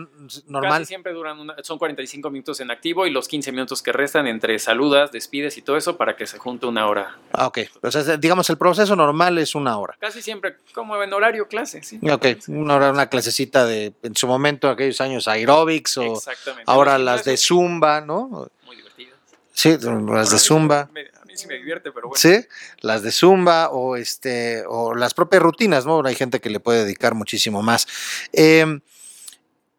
[0.46, 0.80] normal.
[0.80, 4.26] Casi siempre duran una- son 45 minutos en activo y los 15 minutos que restan
[4.26, 7.18] entre saludas, despides y todo eso para que se junte una hora.
[7.32, 7.58] Ah, ok.
[7.82, 9.94] O sea, digamos, el proceso normal es una hora.
[10.00, 11.98] Casi siempre como en horario clase, sí.
[12.10, 16.22] Ok, una hora, una clasecita de, en su momento, aquellos años aerobics o
[16.64, 18.48] ahora las de gimnasios, Zumba, ¿no?
[18.66, 19.14] Muy divertidas.
[19.52, 20.80] Sí, las de Zumba.
[20.80, 22.20] A mí sí me divierte, pero bueno.
[22.20, 22.46] Sí,
[22.80, 26.04] las de Zumba o este o las propias rutinas, ¿no?
[26.04, 27.86] Hay gente que le puede dedicar muchísimo más.
[28.32, 28.80] Eh,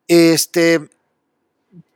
[0.08, 0.90] este,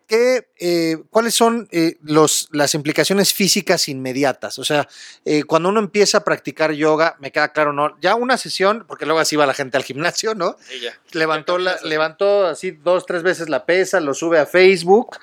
[0.10, 4.58] ¿qué, eh, ¿cuáles son eh, los, las implicaciones físicas inmediatas?
[4.58, 4.90] O sea,
[5.24, 7.96] eh, cuando uno empieza a practicar yoga, me queda claro, ¿no?
[8.02, 10.58] Ya una sesión, porque luego así va la gente al gimnasio, ¿no?
[10.72, 11.00] Ella.
[11.12, 11.90] levantó, la, confianza.
[11.90, 15.18] levantó así dos, tres veces la pesa, lo sube a Facebook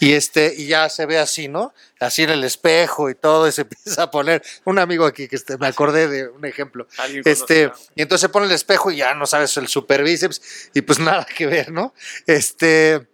[0.00, 1.72] y este, y ya se ve así, ¿no?
[2.00, 4.42] Así en el espejo y todo, y se empieza a poner.
[4.64, 6.88] Un amigo aquí que este, me acordé de un ejemplo.
[7.24, 10.80] Este, y entonces se pone el espejo y ya no sabes el super bíceps, y
[10.80, 11.94] pues nada que ver, ¿no?
[12.26, 13.11] Este.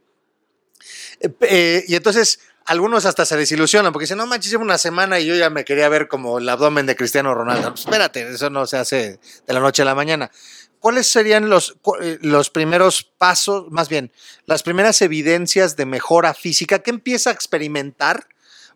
[1.21, 2.41] Eh, y entonces.
[2.71, 5.65] Algunos hasta se desilusionan porque dicen, no manches, llevo una semana y yo ya me
[5.65, 7.71] quería ver como el abdomen de Cristiano Ronaldo.
[7.71, 10.31] Pues espérate, eso no se hace de la noche a la mañana.
[10.79, 14.13] ¿Cuáles serían los, eh, los primeros pasos, más bien,
[14.45, 18.29] las primeras evidencias de mejora física que empieza a experimentar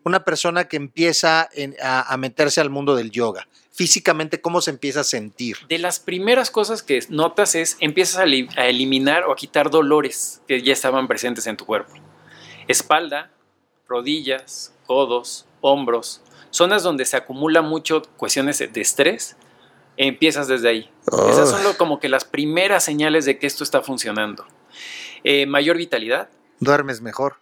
[0.03, 3.47] una persona que empieza en- a, a meterse al mundo del yoga?
[3.71, 5.57] Físicamente, ¿cómo se empieza a sentir?
[5.69, 10.41] De las primeras cosas que notas es empiezas a, a eliminar o a quitar dolores
[10.47, 11.93] que ya estaban presentes en tu cuerpo.
[12.67, 13.31] Espalda,
[13.87, 19.35] rodillas, codos, hombros, zonas donde se acumula mucho cuestiones de estrés,
[19.97, 20.89] empiezas desde ahí.
[21.29, 24.45] Esas son lo- como que las primeras señales de que esto está funcionando.
[25.23, 26.29] Eh, mayor vitalidad.
[26.59, 27.37] Duermes mejor.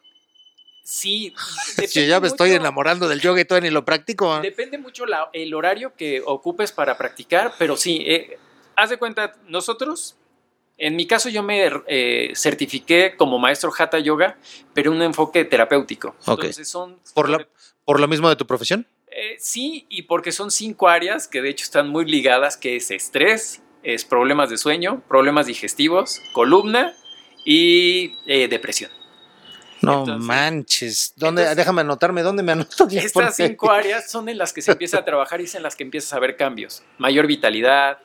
[0.83, 1.33] Sí,
[1.77, 4.39] Yo depende ya me estoy enamorando del yoga y todavía ni lo practico.
[4.41, 8.37] Depende mucho la- el horario que ocupes para practicar, pero sí, eh,
[8.75, 10.15] haz de cuenta, nosotros,
[10.87, 14.37] en mi caso yo me eh, certifiqué como maestro Hatha Yoga,
[14.73, 16.15] pero un enfoque terapéutico.
[16.25, 16.39] Ok.
[16.45, 16.99] Entonces son...
[17.13, 17.47] ¿Por, la-
[17.85, 18.87] ¿Por lo mismo de tu profesión?
[19.07, 22.89] Eh, sí, y porque son cinco áreas que de hecho están muy ligadas, que es
[22.91, 26.93] estrés, es problemas de sueño, problemas digestivos, columna
[27.45, 28.89] y eh, depresión.
[29.81, 31.13] No Entonces- manches.
[31.15, 32.87] ¿Dónde, Entonces- déjame anotarme, ¿dónde me anoto?
[32.91, 35.75] Estas cinco áreas son en las que se empieza a trabajar y es en las
[35.75, 36.83] que empiezas a ver cambios.
[36.99, 37.97] Mayor vitalidad,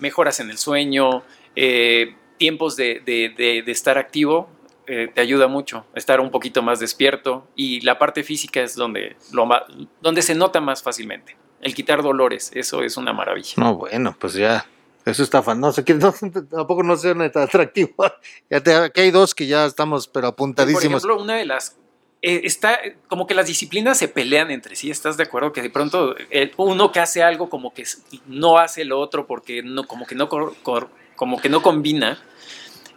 [0.00, 1.22] mejoras en el sueño,
[1.56, 4.48] eh, tiempos de, de- de- de estar activo,
[4.86, 9.16] eh, te ayuda mucho, estar un poquito más despierto y la parte física es donde,
[9.32, 9.64] lo ma-
[10.00, 11.36] donde se nota más fácilmente.
[11.60, 13.54] El quitar dolores, eso es una maravilla.
[13.56, 14.66] No, bueno, pues ya.
[15.04, 15.60] Eso está fan.
[15.60, 16.12] No sé qué, no,
[16.50, 17.92] tampoco no sé tan atractivo.
[18.50, 21.04] Ya te- aquí hay dos que ya estamos, pero Por apuntadísimos.
[21.04, 21.76] ejemplo, una de las...
[22.20, 22.78] eh, está
[23.08, 25.52] como que las disciplinas se pelean entre sí, ¿estás de acuerdo?
[25.52, 27.84] Que de pronto eh, uno que hace algo como que
[28.26, 30.90] no hace lo otro porque no, como, que no, cor- cor-
[31.22, 32.18] como que no combina.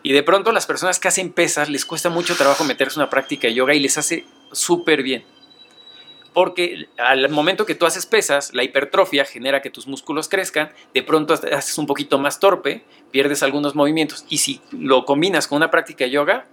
[0.01, 3.11] Y de pronto las personas que hacen pesas les cuesta mucho trabajo meterse en una
[3.11, 5.23] práctica de yoga y les hace súper bien.
[6.33, 11.03] Porque al momento que tú haces pesas, la hipertrofia genera que tus músculos crezcan, de
[11.03, 14.25] pronto haces un poquito más torpe, pierdes algunos movimientos.
[14.27, 16.47] Y si lo combinas con una práctica de yoga,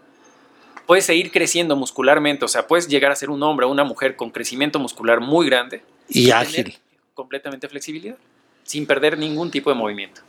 [0.86, 2.44] puedes seguir creciendo muscularmente.
[2.44, 5.46] O sea, puedes llegar a ser un hombre o una mujer con crecimiento muscular muy
[5.46, 6.76] grande Y ágil.
[7.14, 8.18] completamente flexibilidad,
[8.62, 10.20] sin perder ningún tipo de movimiento.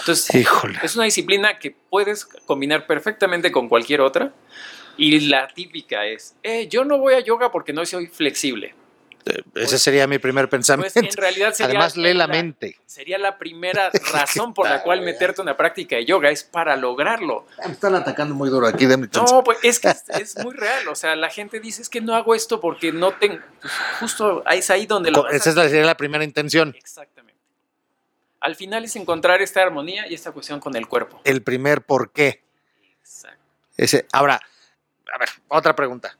[0.00, 0.78] Entonces, Híjole.
[0.82, 4.32] es una disciplina que puedes combinar perfectamente con cualquier otra.
[4.96, 8.74] Y la típica es, eh, yo no voy a yoga porque no soy flexible.
[9.54, 10.90] Ese sería mi primer pensamiento.
[10.92, 12.76] Pues en realidad sería, Además, lee la la- mente.
[12.86, 16.76] sería la primera razón por la cual meterte en una práctica de yoga, es para
[16.76, 17.46] lograrlo.
[17.66, 18.86] Me están atacando muy duro aquí.
[18.86, 19.32] denme chance.
[19.32, 20.88] No, pues es que es, es muy real.
[20.88, 23.38] O sea, la gente dice, es que no hago esto porque no tengo...
[23.60, 25.22] Pues, justo es ahí donde lo...
[25.24, 26.74] vas a Esa es la, sería la primera intención.
[26.76, 27.27] Exactamente.
[28.40, 31.20] Al final es encontrar esta armonía y esta cuestión con el cuerpo.
[31.24, 32.42] El primer por qué.
[33.00, 33.42] Exacto.
[33.76, 34.40] Ese, ahora,
[35.12, 36.16] a ver, otra pregunta.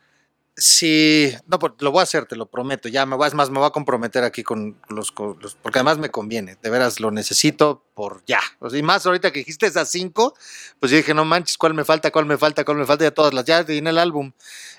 [0.60, 3.48] Si, no, pues, lo voy a hacer, te lo prometo, ya me voy, es más,
[3.48, 6.98] me voy a comprometer aquí con los, con los- porque además me conviene, de veras
[6.98, 8.40] lo necesito por ya.
[8.68, 10.34] Sea, y más ahorita que dijiste esas cinco,
[10.80, 13.04] pues yo dije, no manches, ¿cuál me falta, cuál me falta, cuál me falta?
[13.04, 14.32] Ya todas las, ya en el álbum.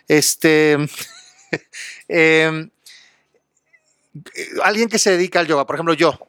[0.10, 0.74] Este,
[2.10, 2.70] em,
[4.36, 6.20] eh, alguien que se dedica al yoga, por ejemplo, yo,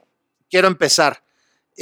[0.50, 1.22] quiero empezar.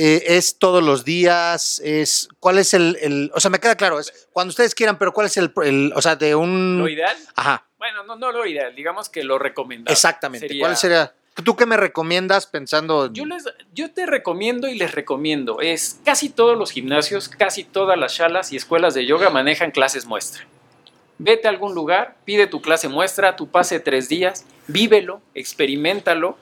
[0.00, 3.98] eh, es todos los días, es cuál es el, el- o sea, me queda claro,
[3.98, 7.16] es cuando ustedes quieran, pero cuál es el, el- o sea, de un, Lo ideal,
[7.34, 9.92] ajá, bueno, no, no lo ideal, digamos que lo recomendable.
[9.92, 11.14] exactamente, sería- ¿cuál sería?
[11.42, 13.06] ¿Tú qué me recomiendas pensando?
[13.06, 13.44] en- Yo, les,
[13.74, 18.52] yo te recomiendo y les recomiendo, es casi todos los gimnasios, casi todas las shalas
[18.52, 20.46] y escuelas de yoga manejan clases muestra.
[21.18, 26.38] Vete a algún lugar, pide tu clase muestra, tu pase tres días, vívelo, experimentalo,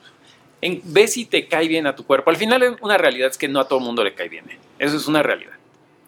[0.61, 2.29] en, ve si te cae bien a tu cuerpo.
[2.29, 4.49] Al final una realidad es que no a todo el mundo le cae bien.
[4.49, 4.59] ¿eh?
[4.79, 5.53] Eso es una realidad.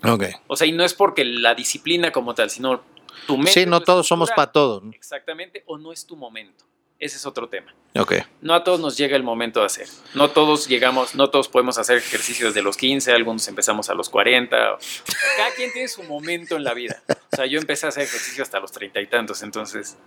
[0.03, 0.25] Ok.
[0.47, 2.81] O sea, y no es porque la disciplina como tal, sino
[3.27, 3.51] tu mente.
[3.51, 4.83] Sí, no todos somos para todos.
[4.83, 4.91] ¿no?
[4.93, 6.65] Exactamente, o no es tu momento.
[6.99, 7.73] Ese es otro tema.
[7.95, 8.15] Ok.
[8.41, 9.87] No a todos nos llega el momento de hacer.
[10.13, 14.09] No todos llegamos, no todos podemos hacer ejercicios desde los 15, algunos empezamos a los
[14.09, 14.73] 40.
[14.73, 17.01] O sea, cada quien tiene su momento en la vida.
[17.31, 19.97] O sea, yo empecé a hacer ejercicio hasta los treinta y tantos, entonces...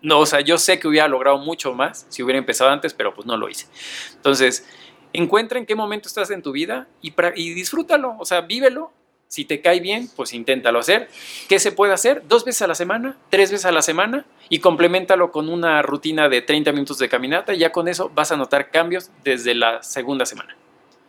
[0.00, 3.14] No, o sea, yo sé que hubiera logrado mucho más si hubiera empezado antes, pero
[3.14, 3.66] pues no lo hice.
[4.14, 4.66] Entonces,
[5.12, 8.92] encuentra en qué momento estás en tu vida y, y disfrútalo, o sea, vívelo.
[9.30, 11.10] Si te cae bien, pues inténtalo hacer.
[11.50, 12.22] ¿Qué se puede hacer?
[12.26, 16.30] Dos veces a la semana, tres veces a la semana y complementalo con una rutina
[16.30, 19.82] de 30 minutos de caminata y ya con eso vas a notar cambios desde la
[19.82, 20.56] segunda semana.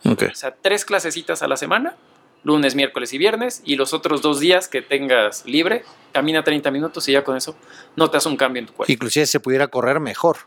[0.04, 0.24] Ok.
[0.34, 1.96] O sea, tres clasecitas a la semana,
[2.44, 7.08] lunes, miércoles y viernes, y los otros dos días que tengas libre, camina 30 minutos
[7.10, 7.56] y ya con eso
[7.96, 8.92] notas un cambio en tu cuerpo.
[8.92, 10.38] Inclusive se pudiera correr mejor.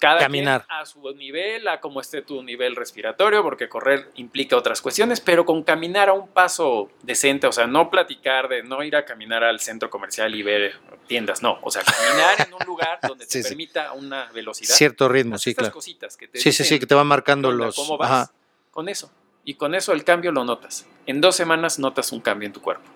[0.00, 0.64] Cada caminar.
[0.64, 5.20] quien a su nivel, a cómo esté tu nivel respiratorio, porque correr implica otras cuestiones,
[5.20, 9.04] pero con caminar a un paso decente, o sea, no platicar de no ir a
[9.04, 10.76] caminar al centro comercial y ver
[11.08, 14.72] tiendas, no, o sea, caminar en un lugar donde te Sí, permita una velocidad.
[14.74, 15.74] Cierto ritmo, sí, estas claro.
[15.74, 17.74] cositas que te Sí, sí, dicen, sí, que te van marcando los...
[17.74, 18.10] ¿Cómo vas?
[18.10, 18.32] Ajá.
[18.70, 19.10] Con eso.
[19.44, 20.86] Y con eso el cambio lo notas.
[21.06, 22.88] En dos semanas notas un cambio en tu cuerpo.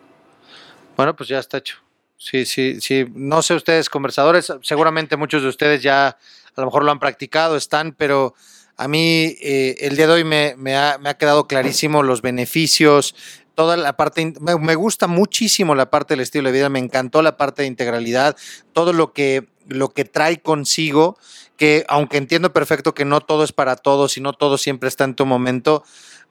[0.97, 1.78] Bueno, pues ya está hecho.
[2.16, 3.07] Sí, sí, sí.
[3.14, 6.09] No sé ustedes, conversadores, seguramente muchos de ustedes ya
[6.55, 8.34] a lo mejor lo han practicado, están, pero
[8.76, 13.14] a mí eh, el día de hoy me, ha, quedado clarísimo los beneficios,
[13.55, 17.22] toda la parte, me, me gusta muchísimo la parte del estilo de vida, me encantó
[17.22, 18.36] la parte de integralidad,
[18.72, 21.18] todo lo que, lo que trae consigo,
[21.57, 25.05] que aunque entiendo perfecto que no todo es para todos y no todo siempre está
[25.05, 25.84] en tu momento,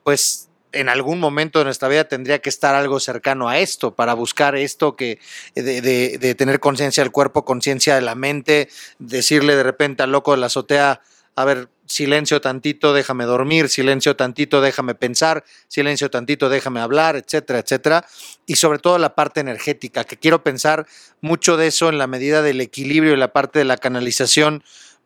[0.04, 4.14] pues en algún momento de nuestra vida tendría que estar algo cercano a esto, para
[4.14, 5.18] buscar esto que
[5.54, 10.12] de, de- de tener conciencia del cuerpo, conciencia de la mente, decirle de repente al
[10.12, 11.00] loco de la azotea,
[11.34, 17.58] a ver, silencio tantito, déjame dormir, silencio tantito, déjame pensar, silencio tantito, déjame hablar, etcétera,
[17.58, 18.06] etcétera.
[18.46, 20.86] Y sobre todo la parte energética, que quiero pensar
[21.20, 24.62] mucho de eso en la medida del equilibrio y la parte de la canalización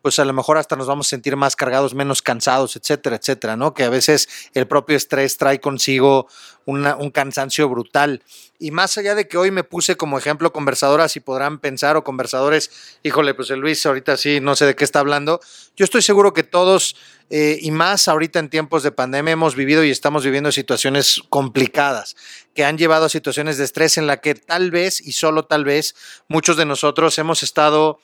[0.07, 3.57] pues a lo mejor hasta nos vamos a sentir más cargados, menos cansados, etcétera, etcétera,
[3.57, 3.73] ¿no?
[3.73, 6.29] Que a veces el propio estrés trae consigo
[6.63, 8.23] un cansancio brutal.
[8.57, 12.05] Y más allá de que hoy me puse como ejemplo conversadoras y podrán pensar o
[12.05, 12.71] conversadores,
[13.03, 15.41] híjole, pues el Luis ahorita sí, no sé de qué está hablando.
[15.75, 16.95] Yo estoy seguro que todos,
[17.29, 22.15] eh, y más ahorita en tiempos de pandemia, hemos vivido y estamos viviendo situaciones complicadas
[22.55, 25.65] que han llevado a situaciones de estrés en la que tal vez y solo tal
[25.65, 25.95] vez
[26.29, 27.99] muchos de nosotros hemos estado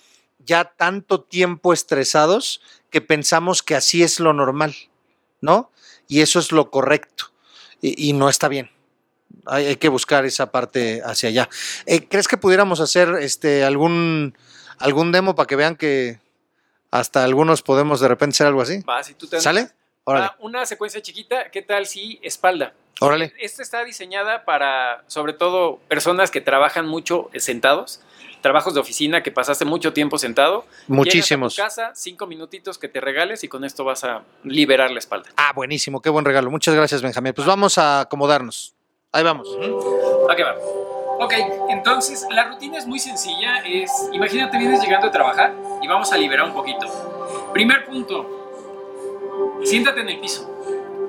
[0.45, 4.75] ya tanto tiempo estresados que pensamos que así es lo normal,
[5.41, 5.71] ¿no?
[6.07, 7.31] Y eso es lo correcto
[7.81, 8.69] y, y no está bien.
[9.45, 11.49] Hay, hay que buscar esa parte hacia allá.
[11.85, 14.37] Eh, ¿Crees que pudiéramos hacer este algún
[14.77, 16.19] algún demo para que vean que
[16.91, 18.81] hasta algunos podemos de repente hacer algo así?
[18.81, 19.69] Va, si tú te ¿Sale?
[20.03, 22.73] Órale, Va, una secuencia chiquita, ¿qué tal si espalda?
[22.99, 23.33] órale.
[23.39, 28.01] Esta está diseñada para, sobre todo, personas que trabajan mucho sentados,
[28.43, 30.65] trabajos de oficina que pasaste mucho tiempo sentado.
[30.87, 31.57] Muchísimos.
[31.57, 34.99] A tu casa, cinco minutitos que te regales y con esto vas a liberar la
[34.99, 35.29] espalda.
[35.37, 36.51] Ah, buenísimo, qué buen regalo.
[36.51, 37.33] Muchas gracias, Benjamín.
[37.33, 38.75] Pues vamos a acomodarnos.
[39.11, 39.47] Ahí vamos.
[40.29, 40.55] ¿A qué va?
[41.19, 41.33] Ok,
[41.69, 43.59] entonces la rutina es muy sencilla.
[43.65, 46.85] Es, imagínate, vienes llegando a trabajar y vamos a liberar un poquito.
[47.53, 50.49] Primer punto, siéntate en el piso.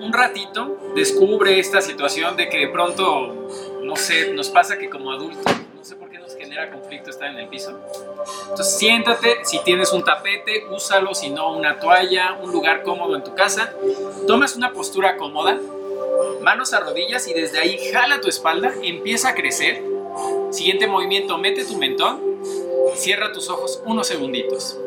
[0.00, 3.48] Un ratito, descubre esta situación de que de pronto,
[3.82, 5.42] no sé, nos pasa que como adultos,
[6.54, 7.78] genera conflicto estar en el piso.
[8.42, 13.24] Entonces siéntate, si tienes un tapete, úsalo, si no una toalla, un lugar cómodo en
[13.24, 13.72] tu casa.
[14.26, 15.58] Tomas una postura cómoda,
[16.40, 19.82] manos a rodillas y desde ahí jala tu espalda, empieza a crecer.
[20.50, 22.20] Siguiente movimiento, mete tu mentón,
[22.94, 24.78] cierra tus ojos unos segunditos.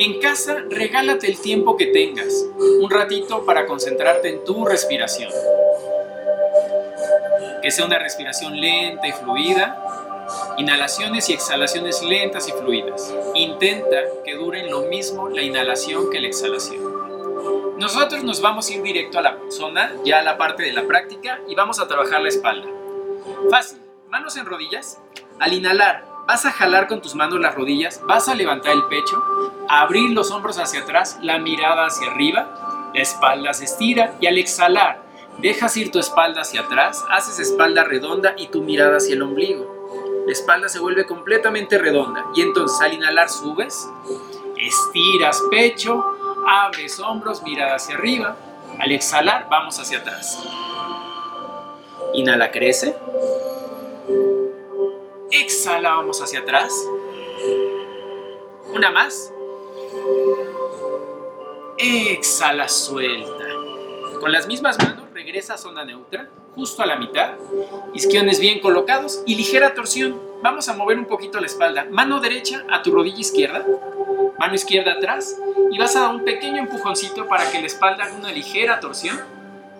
[0.00, 5.30] En casa, regálate el tiempo que tengas, un ratito para concentrarte en tu respiración.
[7.62, 9.95] Que sea una respiración lenta y fluida,
[10.58, 13.14] inhalaciones y exhalaciones lentas y fluidas.
[13.34, 16.96] Intenta que duren lo mismo la inhalación que la exhalación.
[17.78, 20.86] Nosotros nos vamos a ir directo a la zona, ya a la parte de la
[20.86, 22.66] práctica, y vamos a trabajar la espalda.
[23.50, 24.98] Fácil, manos en rodillas.
[25.38, 29.22] Al inhalar, vas a jalar con tus manos las rodillas, vas a levantar el pecho,
[29.68, 34.38] abrir los hombros hacia atrás, la mirada hacia arriba, la espalda se estira y al
[34.38, 35.02] exhalar,
[35.38, 39.75] dejas ir tu espalda hacia atrás, haces espalda redonda y tu mirada hacia el ombligo.
[40.26, 43.88] La espalda se vuelve completamente redonda y entonces al inhalar subes,
[44.56, 46.04] estiras pecho,
[46.48, 48.36] abres hombros, mirada hacia arriba.
[48.80, 50.42] Al exhalar vamos hacia atrás.
[52.14, 52.96] Inhala, crece.
[55.30, 56.72] Exhala, vamos hacia atrás.
[58.74, 59.32] Una más.
[61.78, 63.44] Exhala, suelta.
[64.18, 67.32] Con las mismas manos regresa a zona neutra, justo a la mitad.
[67.94, 70.22] Isquiones bien colocados y ligera torsión.
[70.40, 71.84] Vamos a mover un poquito la espalda.
[71.90, 73.66] Mano derecha a tu rodilla izquierda.
[74.38, 75.36] Mano izquierda atrás.
[75.72, 79.18] Y vas a dar un pequeño empujoncito para que la espalda haga una ligera torsión.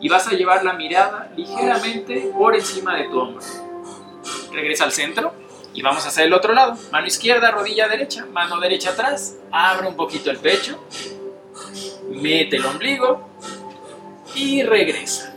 [0.00, 3.40] Y vas a llevar la mirada ligeramente por encima de tu hombro.
[4.52, 5.32] Regresa al centro
[5.74, 6.76] y vamos a hacer el otro lado.
[6.90, 9.36] Mano izquierda, rodilla derecha, mano derecha atrás.
[9.52, 10.84] Abre un poquito el pecho.
[12.10, 13.30] Mete el ombligo
[14.34, 15.35] y regresa.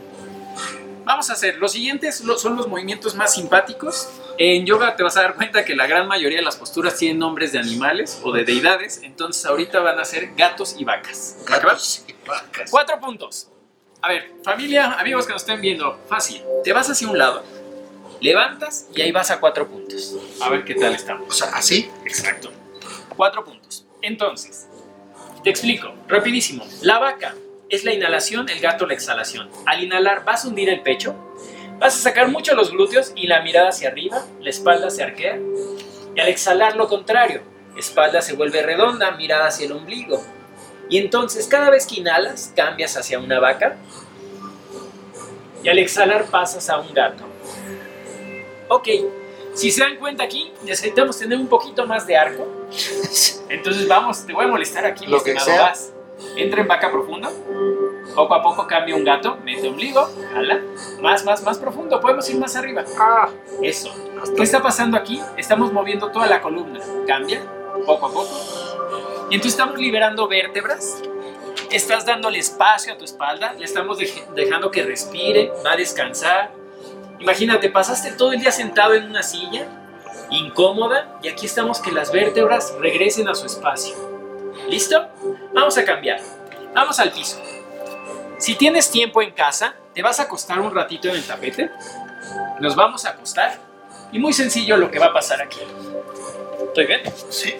[1.10, 4.08] Vamos a hacer, los siguientes son los movimientos más simpáticos.
[4.38, 7.18] En yoga te vas a dar cuenta que la gran mayoría de las posturas tienen
[7.18, 11.38] nombres de animales o de deidades, entonces ahorita van a ser gatos y vacas.
[11.44, 12.70] Gatos y vacas.
[12.70, 13.50] Cuatro puntos.
[14.00, 16.44] A ver, familia, amigos que nos estén viendo, fácil.
[16.62, 17.42] Te vas hacia un lado,
[18.20, 20.14] levantas y ahí vas a cuatro puntos.
[20.40, 21.28] A ver qué tal estamos.
[21.28, 21.90] O sea, así.
[22.04, 22.52] Exacto.
[23.16, 23.84] Cuatro puntos.
[24.00, 24.68] Entonces,
[25.42, 26.64] te explico, rapidísimo.
[26.82, 27.34] La vaca
[27.70, 29.48] es la inhalación, el gato la exhalación.
[29.64, 31.14] Al inhalar vas a hundir el pecho,
[31.78, 35.38] vas a sacar mucho los glúteos y la mirada hacia arriba, la espalda se arquea.
[36.14, 37.42] Y al exhalar lo contrario,
[37.76, 40.22] espalda se vuelve redonda, mirada hacia el ombligo.
[40.88, 43.76] Y entonces cada vez que inhalas cambias hacia una vaca
[45.62, 47.24] y al exhalar pasas a un gato.
[48.68, 48.88] Ok,
[49.54, 52.46] si se dan cuenta aquí, necesitamos tener un poquito más de arco.
[53.48, 55.62] Entonces vamos, te voy a molestar aquí, mi Lo que sea.
[55.62, 55.92] Vas.
[56.36, 57.30] Entra en vaca profunda.
[58.14, 60.60] Poco a poco cambia un gato, mete ombligo, jala.
[61.00, 62.00] Más, más, más profundo.
[62.00, 62.84] Podemos ir más arriba.
[63.62, 63.92] Eso.
[64.36, 65.20] ¿Qué está pasando aquí?
[65.36, 66.80] Estamos moviendo toda la columna.
[67.06, 67.42] Cambia,
[67.86, 68.30] poco a poco.
[69.30, 71.02] Y entonces estamos liberando vértebras.
[71.70, 73.52] Estás dándole espacio a tu espalda.
[73.52, 76.50] Le estamos dej- dejando que respire, va a descansar.
[77.20, 79.66] Imagínate, pasaste todo el día sentado en una silla,
[80.30, 83.94] incómoda, y aquí estamos que las vértebras regresen a su espacio.
[84.70, 85.04] ¿Listo?
[85.52, 86.20] Vamos a cambiar.
[86.72, 87.42] Vamos al piso.
[88.38, 91.70] Si tienes tiempo en casa, te vas a acostar un ratito en el tapete.
[92.60, 93.58] Nos vamos a acostar.
[94.12, 95.58] Y muy sencillo lo que va a pasar aquí.
[96.68, 97.02] ¿Estoy bien?
[97.30, 97.54] Sí.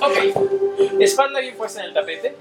[0.00, 0.98] Ok.
[0.98, 2.36] Espalda bien puesta en el tapete.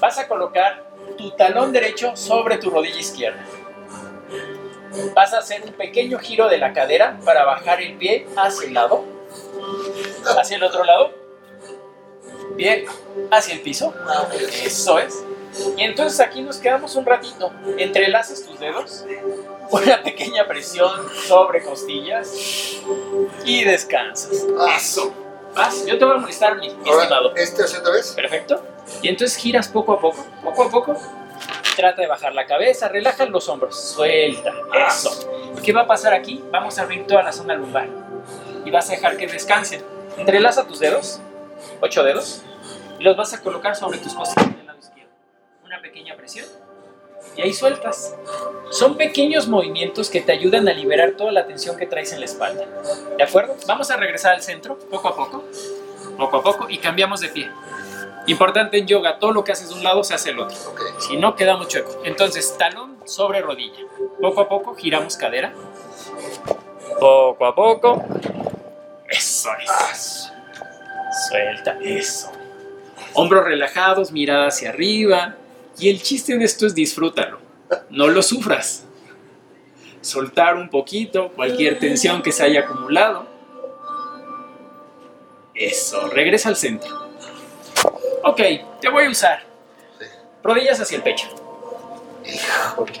[0.00, 0.82] Vas a colocar
[1.18, 3.44] tu talón derecho sobre tu rodilla izquierda.
[5.14, 8.72] Vas a hacer un pequeño giro de la cadera para bajar el pie hacia el
[8.74, 9.04] lado.
[10.38, 11.23] Hacia el otro lado.
[12.56, 12.86] Pie
[13.30, 13.94] hacia el piso.
[14.64, 15.22] Eso es.
[15.76, 17.52] Y entonces aquí nos quedamos un ratito.
[17.78, 19.04] Entrelazas tus dedos.
[19.70, 22.32] Una pequeña presión sobre costillas.
[23.44, 24.46] Y descansas.
[24.76, 25.14] Eso.
[25.54, 25.86] Vas.
[25.86, 27.34] Yo te voy a molestar, mi, estimado.
[27.36, 28.12] ¿este hacia otra vez?
[28.12, 28.62] Perfecto.
[29.02, 30.96] Y entonces giras poco a poco, poco a poco.
[31.76, 34.52] Trata de bajar la cabeza, relaja los hombros, suelta.
[34.88, 35.28] Eso.
[35.62, 36.42] ¿Qué va a pasar aquí?
[36.50, 37.88] Vamos a abrir toda la zona lumbar.
[38.64, 39.82] Y vas a dejar que descansen.
[40.16, 41.20] Entrelaza tus dedos,
[41.80, 42.42] ocho dedos,
[42.98, 45.12] y los vas a colocar sobre tus costillas del lado izquierdo.
[45.64, 46.46] Una pequeña presión.
[47.36, 48.14] Y ahí sueltas.
[48.70, 52.26] Son pequeños movimientos que te ayudan a liberar toda la tensión que traes en la
[52.26, 52.66] espalda.
[53.16, 53.56] ¿De acuerdo?
[53.66, 55.44] Vamos a regresar al centro, poco a poco,
[56.18, 57.50] poco a poco, y cambiamos de pie.
[58.26, 60.56] Importante en yoga, todo lo que haces de un lado se hace el otro.
[60.70, 60.80] Ok.
[61.00, 62.00] Si no, quedamos chueco.
[62.04, 63.82] Entonces, talón sobre rodilla.
[64.20, 65.52] Poco a poco giramos cadera.
[66.98, 68.02] Poco a poco.
[69.08, 69.50] Eso
[69.90, 70.23] es.
[71.14, 72.32] Suelta, eso.
[73.12, 75.36] Hombros relajados, mirada hacia arriba.
[75.78, 77.38] Y el chiste de esto es disfrútalo.
[77.90, 78.84] No lo sufras.
[80.00, 83.26] Soltar un poquito cualquier tensión que se haya acumulado.
[85.54, 87.08] Eso, regresa al centro.
[88.24, 88.40] Ok,
[88.80, 89.44] te voy a usar.
[90.42, 91.28] Rodillas hacia el pecho.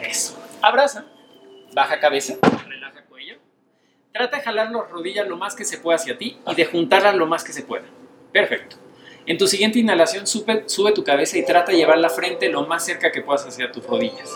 [0.02, 0.36] Eso.
[0.62, 1.04] Abraza.
[1.74, 2.34] Baja cabeza.
[2.66, 3.36] Relaja cuello.
[4.12, 7.16] Trata de jalar las rodillas lo más que se pueda hacia ti y de juntarlas
[7.16, 7.84] lo más que se pueda.
[8.34, 8.74] Perfecto.
[9.26, 12.66] En tu siguiente inhalación sube, sube tu cabeza y trata de llevar la frente lo
[12.66, 14.28] más cerca que puedas hacia tus rodillas.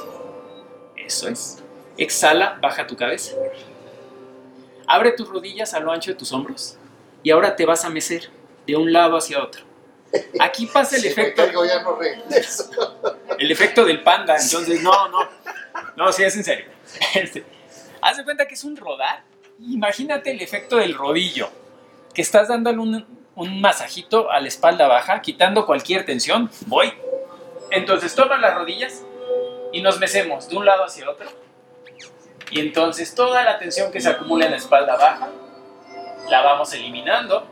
[0.96, 1.58] Eso es.
[1.96, 3.34] Exhala, baja tu cabeza.
[4.86, 6.78] Abre tus rodillas a lo ancho de tus hombros
[7.24, 8.30] y ahora te vas a mecer
[8.68, 9.64] de un lado hacia otro.
[10.38, 12.70] Aquí pasa el Si me efecto caigo ya no regreso.
[13.36, 15.28] el efecto del panda, entonces no, no,
[15.96, 16.66] no, sí es en serio.
[17.14, 17.44] Este,
[18.00, 19.24] haz de cuenta que es un rodar.
[19.60, 21.50] Imagínate el efecto del rodillo,
[22.14, 26.50] que estás dándole un, un masajito a la espalda baja, quitando cualquier tensión.
[26.66, 26.92] Voy.
[27.70, 29.02] Entonces toma las rodillas
[29.72, 31.28] y nos mecemos de un lado hacia otro.
[32.50, 35.28] Y entonces toda la tensión que se acumula en la espalda baja,
[36.28, 37.46] la vamos eliminando.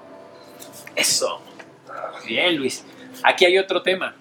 [0.94, 1.40] Eso.
[2.26, 2.84] Bien, Luis.
[3.22, 4.14] Aquí hay otro tema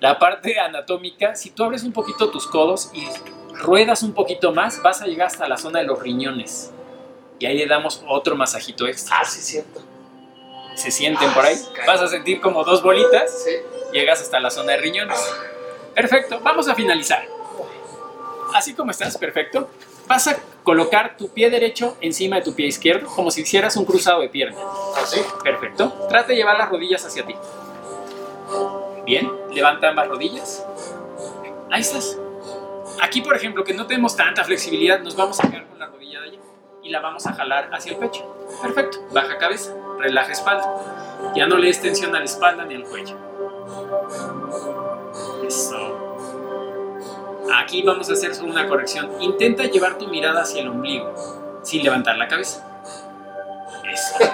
[0.00, 3.06] la parte anatómica, si tú abres un poquito tus codos y
[3.54, 6.72] ruedas un poquito más, vas a llegar hasta la zona de los riñones.
[7.38, 9.18] y ahí le damos otro masajito extra.
[9.20, 9.82] Ah, sí, cierto.
[10.76, 11.56] Se sienten por ahí.
[11.86, 13.44] Vas a sentir como dos bolitas.
[13.92, 15.18] Llegas hasta la zona de riñones.
[15.94, 17.26] Perfecto, vamos a finalizar.
[18.54, 19.68] Así como estás, perfecto.
[20.06, 23.84] Vas a colocar tu pie derecho encima de tu pie izquierdo, como si hicieras un
[23.84, 24.58] cruzado de pierna.
[25.02, 25.20] Así.
[25.42, 26.06] Perfecto.
[26.08, 27.34] Trata de llevar las rodillas hacia ti.
[29.04, 30.64] Bien, levanta ambas rodillas.
[31.70, 32.18] Ahí estás.
[33.00, 36.20] Aquí, por ejemplo, que no tenemos tanta flexibilidad, nos vamos a quedar con la rodilla
[36.20, 36.38] de allá
[36.82, 38.24] y la vamos a jalar hacia el pecho.
[38.62, 38.98] Perfecto.
[39.12, 41.32] Baja cabeza, relaja espalda.
[41.34, 43.16] Ya no le des tensión a la espalda ni al cuello.
[45.46, 46.18] Eso.
[47.54, 49.10] Aquí vamos a hacer solo una corrección.
[49.20, 51.14] Intenta llevar tu mirada hacia el ombligo,
[51.62, 52.66] sin levantar la cabeza.
[53.90, 54.30] Eso es.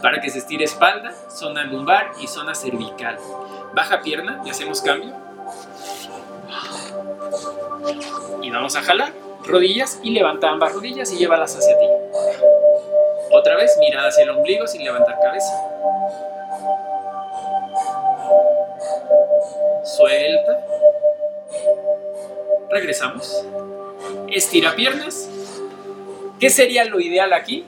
[0.00, 3.18] Para que se estire espalda, zona lumbar y zona cervical.
[3.74, 5.14] Baja pierna y hacemos cambio.
[8.42, 9.12] Y vamos a jalar
[9.46, 11.86] rodillas y levanta ambas rodillas y llévalas hacia ti.
[13.32, 15.54] Otra vez, mirada hacia el ombligo sin levantar cabeza.
[19.84, 20.60] Suelta.
[22.68, 23.46] Regresamos.
[24.30, 25.30] Estira piernas.
[26.38, 27.64] ¿Qué sería lo ideal aquí?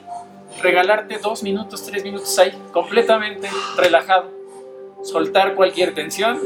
[0.61, 4.29] Regalarte dos minutos, tres minutos ahí, completamente relajado.
[5.03, 6.39] Soltar cualquier tensión.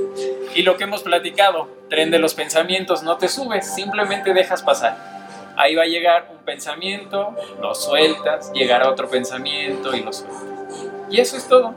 [0.56, 5.19] Y lo que hemos platicado, tren de los pensamientos, no te subes, simplemente dejas pasar.
[5.62, 10.42] Ahí va a llegar un pensamiento, lo sueltas, llegará otro pensamiento y lo sueltas.
[11.10, 11.76] Y eso es todo.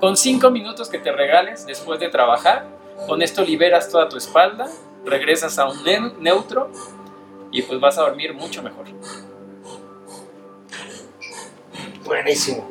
[0.00, 2.66] Con cinco minutos que te regales después de trabajar,
[3.06, 4.66] con esto liberas toda tu espalda,
[5.04, 6.70] regresas a un ne- neutro
[7.52, 8.86] y pues vas a dormir mucho mejor.
[12.04, 12.70] Buenísimo.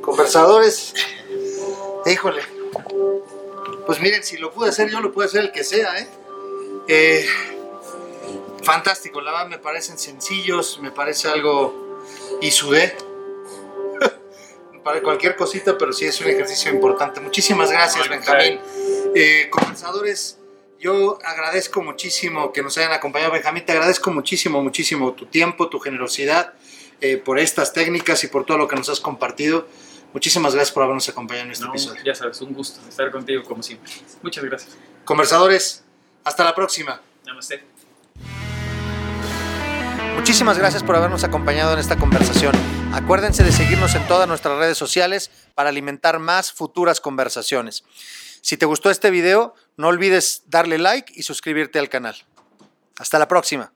[0.00, 0.94] Conversadores.
[2.04, 2.42] Híjole.
[3.86, 6.08] Pues miren, si lo pude hacer yo, lo puede hacer el que sea, ¿eh?
[6.88, 7.26] Eh,
[8.62, 11.86] fantástico, la verdad me parecen sencillos, me parece algo.
[12.40, 12.96] Y sudé.
[14.84, 17.20] Para cualquier cosita, pero sí es un ejercicio importante.
[17.20, 18.60] Muchísimas gracias, Benjamín.
[19.14, 20.38] Eh, conversadores,
[20.78, 23.64] yo agradezco muchísimo que nos hayan acompañado, Benjamín.
[23.66, 26.54] Te agradezco muchísimo, muchísimo tu tiempo, tu generosidad
[27.00, 29.66] eh, por estas técnicas y por todo lo que nos has compartido.
[30.12, 32.02] Muchísimas gracias por habernos acompañado en este No, episodio.
[32.02, 33.92] ya sabes, un gusto estar contigo como siempre.
[34.22, 34.76] Muchas gracias.
[35.04, 35.84] Conversadores,
[36.24, 37.02] hasta la próxima.
[37.26, 37.77] Namaste.
[40.28, 42.54] Muchísimas gracias por habernos acompañado en esta conversación.
[42.92, 47.82] Acuérdense de seguirnos en todas nuestras redes sociales para alimentar más futuras conversaciones.
[48.42, 52.14] Si te gustó este video, no olvides darle like y suscribirte al canal.
[52.98, 53.72] Hasta la próxima.